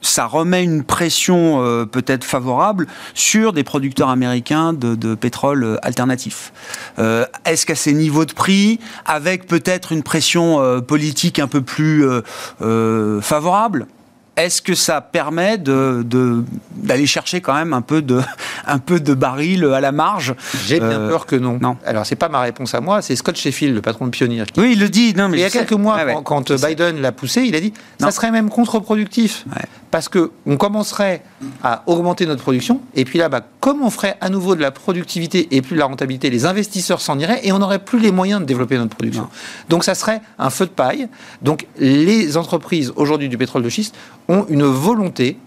[0.00, 6.52] ça remet une pression peut-être favorable sur des producteurs américains de, pétrole alternatif?
[6.98, 12.06] Est-ce qu'à ces niveaux de prix, avec peut-être une pression politique un peu plus
[13.22, 13.86] favorable,
[14.36, 16.04] est-ce que ça permet de-
[16.74, 18.20] d'aller chercher quand même un peu de,
[18.66, 20.34] un peu de baril à la marge
[20.66, 21.58] J'ai bien Euh, peur que non.
[21.60, 21.76] non.
[21.86, 24.44] Alors, c'est pas ma réponse à moi, c'est Scott Sheffield, le patron de Pioneer.
[24.52, 25.14] qui- Oui, il le dit.
[25.14, 25.58] Non, mais il y a sais.
[25.58, 26.16] quelques mois, ouais.
[26.24, 26.66] quand, sais.
[26.68, 28.06] Biden l'a poussé, il a dit Non.
[28.08, 29.44] ça serait même contre-productif.
[29.54, 29.62] Ouais.
[29.90, 31.22] Parce qu'on commencerait
[31.62, 34.72] à augmenter notre production, et puis là, bah, comme on ferait à nouveau de la
[34.72, 38.10] productivité et plus de la rentabilité, les investisseurs s'en iraient et on n'aurait plus les
[38.10, 39.22] moyens de développer notre production.
[39.22, 39.28] Non.
[39.68, 41.06] Donc ça serait un feu de paille.
[41.42, 43.94] Donc les entreprises aujourd'hui du pétrole de schiste
[44.28, 45.38] ont une volonté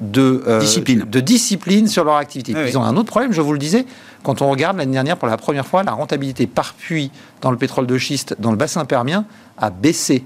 [0.00, 1.04] de euh, Discipline.
[1.08, 2.52] de discipline sur leur activité.
[2.54, 3.86] Oui, Ils ont un autre problème, je vous le disais,
[4.22, 7.10] quand on regarde l'année dernière pour la première fois, la rentabilité par puits
[7.40, 9.24] dans le pétrole de schiste dans le bassin permien
[9.56, 10.24] a baissé.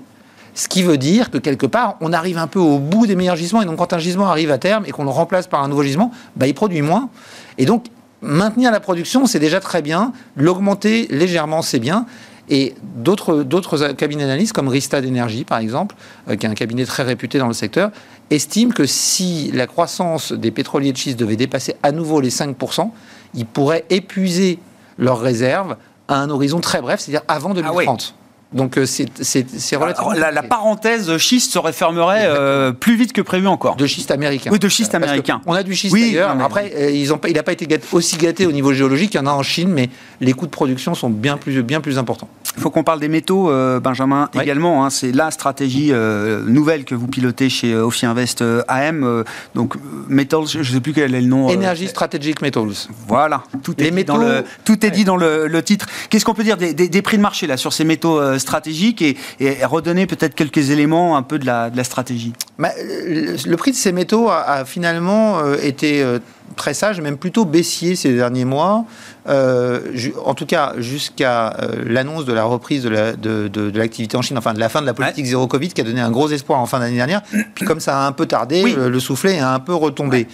[0.54, 3.36] Ce qui veut dire que quelque part, on arrive un peu au bout des meilleurs
[3.36, 3.62] gisements.
[3.62, 5.84] Et donc, quand un gisement arrive à terme et qu'on le remplace par un nouveau
[5.84, 7.10] gisement, bah, il produit moins.
[7.58, 7.86] Et donc,
[8.22, 10.12] maintenir la production, c'est déjà très bien.
[10.34, 12.06] L'augmenter légèrement, c'est bien.
[12.50, 15.94] Et d'autres cabinets d'analyse, comme Ristad Energy, par exemple,
[16.28, 17.90] euh, qui est un cabinet très réputé dans le secteur,
[18.30, 22.90] estiment que si la croissance des pétroliers de schiste devait dépasser à nouveau les 5%,
[23.34, 24.58] ils pourraient épuiser
[24.98, 25.76] leurs réserves
[26.08, 28.14] à un horizon très bref, c'est-à-dire avant 2030.
[28.52, 30.12] Donc euh, c'est relativement.
[30.12, 33.76] la, la, parenthèse schiste se refermerait euh, plus vite que prévu encore.
[33.76, 34.50] De schiste américain.
[34.50, 35.42] Oui, de schiste américain.
[35.44, 36.34] On a du schiste oui, ailleurs.
[36.40, 39.12] Après, euh, ils ont, il n'a pas été aussi gâté au niveau géologique.
[39.12, 39.90] Il y en a en Chine, mais
[40.22, 42.28] les coûts de production sont bien plus, bien plus importants.
[42.56, 44.84] Il faut qu'on parle des métaux, Benjamin, également.
[44.84, 49.24] Hein, c'est la stratégie nouvelle que vous pilotez chez Ophi Invest AM.
[49.54, 49.74] donc,
[50.08, 51.48] Metals, je ne sais plus quel est le nom.
[51.48, 52.88] Energy Strategic Metals.
[53.06, 55.86] Voilà, tout est, dit, dans le, tout est dit dans le, titre.
[56.08, 59.16] Qu'est-ce qu'on peut dire des, des, prix de marché là, sur ces métaux stratégique et,
[59.64, 64.30] redonner peut-être quelques éléments un peu de la, stratégie bah, le, prix de ces métaux
[64.30, 66.18] a, finalement euh, été euh,
[66.56, 68.84] très sage, même plutôt baissier ces derniers mois.
[69.28, 69.80] Euh,
[70.24, 74.68] en tout cas, jusqu'à l'annonce de la reprise de l'activité en Chine, enfin de la
[74.68, 76.96] fin de la politique zéro Covid, qui a donné un gros espoir en fin d'année
[76.96, 77.22] dernière.
[77.54, 80.26] Puis comme ça a un peu tardé, le, soufflet a un peu retombé.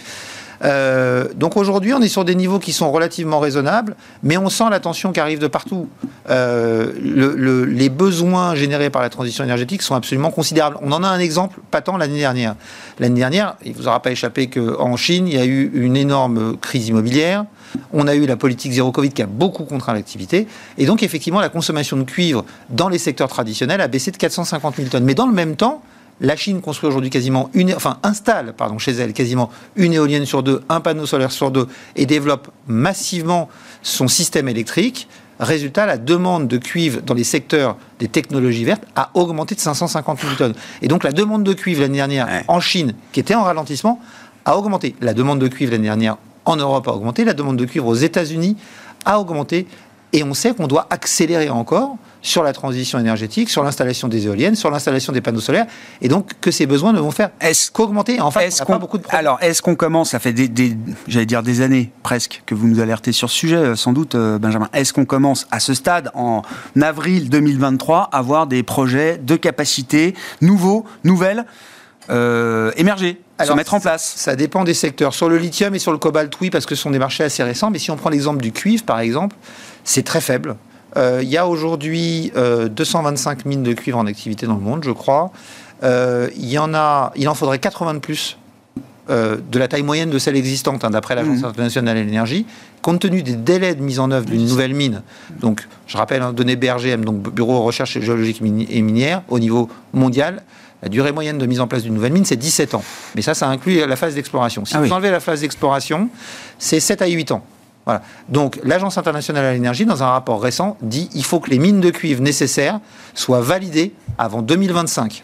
[0.63, 4.65] Euh, donc aujourd'hui, on est sur des niveaux qui sont relativement raisonnables, mais on sent
[4.69, 5.87] la tension qui arrive de partout.
[6.29, 6.91] Euh,
[7.67, 10.77] les besoins générés par la transition énergétique sont absolument considérables.
[10.81, 12.55] On en a un exemple patent l'année dernière.
[12.99, 15.97] L'année dernière, il ne vous aura pas échappé qu'en Chine, il y a eu une
[15.97, 17.45] énorme crise immobilière.
[17.91, 20.47] On a eu la politique zéro Covid qui a beaucoup contraint l'activité.
[20.77, 24.77] Et donc, effectivement, la consommation de cuivre dans les secteurs traditionnels a baissé de 450
[24.77, 25.03] 000 tonnes.
[25.03, 25.81] Mais dans le même temps,
[26.21, 30.43] la Chine construit aujourd'hui quasiment une, enfin installe, pardon, chez elle quasiment une éolienne sur
[30.43, 33.49] deux, un panneau solaire sur deux, et développe massivement
[33.81, 35.07] son système électrique.
[35.39, 40.21] Résultat, la demande de cuivre dans les secteurs des technologies vertes a augmenté de 550
[40.21, 40.53] 000 tonnes.
[40.81, 43.99] Et donc la demande de cuivre l'année dernière en Chine, qui était en ralentissement,
[44.45, 44.95] a augmenté.
[45.01, 47.25] La demande de cuivre l'année dernière en Europe a augmenté.
[47.25, 48.55] La demande de cuivre aux États-Unis
[49.03, 49.67] a augmenté.
[50.13, 54.55] Et on sait qu'on doit accélérer encore sur la transition énergétique, sur l'installation des éoliennes,
[54.55, 55.67] sur l'installation des panneaux solaires,
[56.01, 57.29] et donc que ces besoins ne vont faire
[57.71, 58.19] qu'augmenter?
[58.19, 60.75] En fait, beaucoup de Alors, est-ce qu'on commence, ça fait des,
[61.07, 64.15] j'allais dire des années presque que vous nous alertez sur ce sujet, euh, sans doute,
[64.15, 64.69] euh, Benjamin.
[64.73, 66.41] Est-ce qu'on commence à ce stade, en
[66.81, 71.45] avril 2023, à avoir des projets de capacité nouveaux, nouvelles,
[72.09, 74.15] euh, émerger se mettre en place?
[74.17, 75.13] Ça dépend des secteurs.
[75.13, 77.43] Sur le lithium et sur le cobalt, oui, parce que ce sont des marchés assez
[77.43, 77.69] récents.
[77.69, 79.35] Mais si on prend l'exemple du cuivre, par exemple,
[79.83, 80.55] c'est très faible.
[80.97, 84.83] Euh, il y a aujourd'hui 225 euh, mines de cuivre en activité dans le monde,
[84.83, 85.31] je crois.
[85.83, 88.37] Euh, il y en a, il en faudrait 80 de plus
[89.07, 91.45] de la taille moyenne de celle existante, hein, d'après l'Agence mmh.
[91.45, 92.47] internationale de l'énergie,
[92.81, 95.03] compte tenu des délais de mise en œuvre d'une nouvelle mine.
[95.41, 99.69] Donc, je rappelle, hein, données BRGM, donc Bureau de recherche géologique et minière, au niveau
[99.93, 100.41] mondial,
[100.81, 102.83] la durée moyenne de mise en place d'une nouvelle mine, c'est 17 ans.
[103.15, 104.65] Mais ça, ça inclut la phase d'exploration.
[104.65, 106.09] Si ah vous enlevez la phase d'exploration,
[106.57, 107.43] c'est 7 à 8 ans.
[107.85, 108.01] Voilà.
[108.29, 111.81] Donc l'Agence internationale à l'énergie, dans un rapport récent, dit qu'il faut que les mines
[111.81, 112.79] de cuivre nécessaires
[113.13, 115.23] soient validées avant 2025.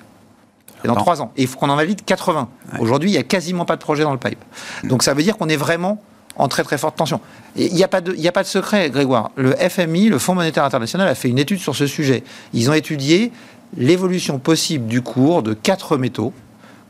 [0.84, 1.32] Et dans trois ans.
[1.38, 2.49] Et il faut qu'on en valide 80.
[2.80, 4.43] Aujourd'hui, il n'y a quasiment pas de projet dans le pipe.
[4.84, 6.01] Donc ça veut dire qu'on est vraiment
[6.38, 7.20] en très très forte tension.
[7.55, 9.32] Il n'y a, pas de, a pas de secret, Grégoire.
[9.36, 12.24] Le FMI, le Fonds monétaire international, a fait une étude sur ce sujet.
[12.53, 13.32] Ils ont étudié
[13.78, 16.34] l'évolution possible du cours de quatre métaux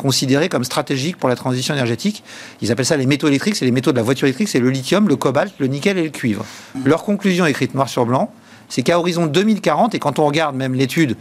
[0.01, 2.23] considérés comme stratégiques pour la transition énergétique.
[2.61, 4.71] Ils appellent ça les métaux électriques, c'est les métaux de la voiture électrique, c'est le
[4.71, 6.43] lithium, le cobalt, le nickel et le cuivre.
[6.83, 8.33] Leur conclusion écrite noir sur blanc,
[8.67, 11.17] c'est qu'à horizon 2040, et quand on regarde même l'étude,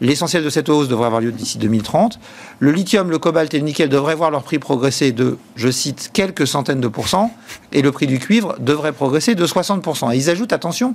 [0.00, 2.18] l'essentiel de cette hausse devrait avoir lieu d'ici 2030,
[2.58, 6.10] le lithium, le cobalt et le nickel devraient voir leur prix progresser de, je cite,
[6.12, 7.32] quelques centaines de pourcents,
[7.72, 10.12] et le prix du cuivre devrait progresser de 60%.
[10.12, 10.94] Et ils ajoutent, attention,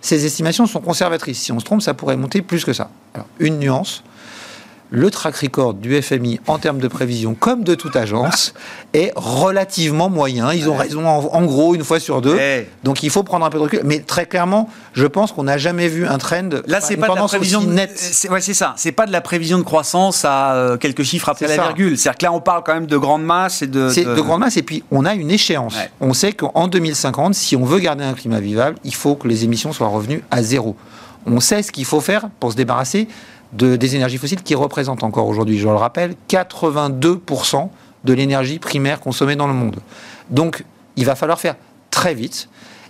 [0.00, 1.40] ces estimations sont conservatrices.
[1.40, 2.90] Si on se trompe, ça pourrait monter plus que ça.
[3.14, 4.02] Alors, une nuance,
[4.90, 8.54] le track record du FMI en termes de prévision, comme de toute agence,
[8.92, 10.52] est relativement moyen.
[10.52, 12.36] Ils ont raison en, gros une fois sur deux.
[12.84, 13.80] Donc il faut prendre un peu de recul.
[13.84, 16.48] Mais très clairement, je pense qu'on n'a jamais vu un trend.
[16.66, 17.98] Là, c'est pas de la prévision nette.
[17.98, 18.74] C'est ça.
[18.76, 21.96] C'est pas de la prévision de croissance à euh, quelques chiffres après la virgule.
[21.96, 23.88] C'est-à-dire que là, on parle quand même de grande masse et de.
[23.90, 24.20] C'est de...
[24.20, 24.56] grande masse.
[24.56, 25.76] Et puis, on a une échéance.
[26.00, 29.44] On sait qu'en 2050, si on veut garder un climat vivable, il faut que les
[29.44, 30.76] émissions soient revenues à zéro.
[31.26, 33.06] On sait ce qu'il faut faire pour se débarrasser
[33.52, 37.68] de, des énergies fossiles qui représentent encore aujourd'hui, je le rappelle, 82%
[38.04, 39.80] de l'énergie primaire consommée dans le monde.
[40.30, 40.64] Donc,
[40.96, 41.56] il va falloir faire
[41.90, 42.48] très vite.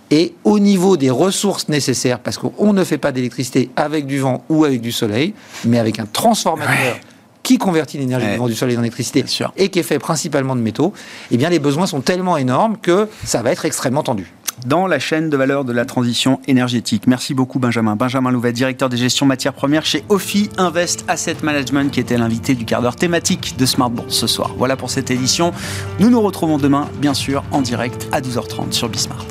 [0.09, 4.43] Et au niveau des ressources nécessaires, parce qu'on ne fait pas d'électricité avec du vent
[4.49, 5.33] ou avec du soleil,
[5.65, 6.97] mais avec un transformateur
[7.43, 9.23] qui convertit l'énergie du vent du soleil en électricité
[9.57, 10.93] et qui est fait principalement de métaux,
[11.31, 14.31] eh bien les besoins sont tellement énormes que ça va être extrêmement tendu
[14.65, 17.07] dans la chaîne de valeur de la transition énergétique.
[17.07, 17.95] Merci beaucoup Benjamin.
[17.95, 22.55] Benjamin Louvet, directeur des gestions matières premières chez Ophi Invest Asset Management, qui était l'invité
[22.55, 24.51] du quart d'heure thématique de Smart Bourse ce soir.
[24.57, 25.51] Voilà pour cette édition.
[25.99, 29.25] Nous nous retrouvons demain, bien sûr, en direct à 12h30 sur Bismart.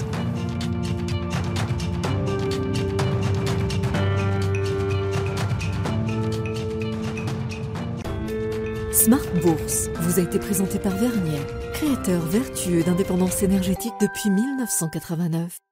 [8.92, 11.40] Smart Bourse vous a été présenté par Vernier
[11.80, 15.69] créateur vertueux d'indépendance énergétique depuis 1989.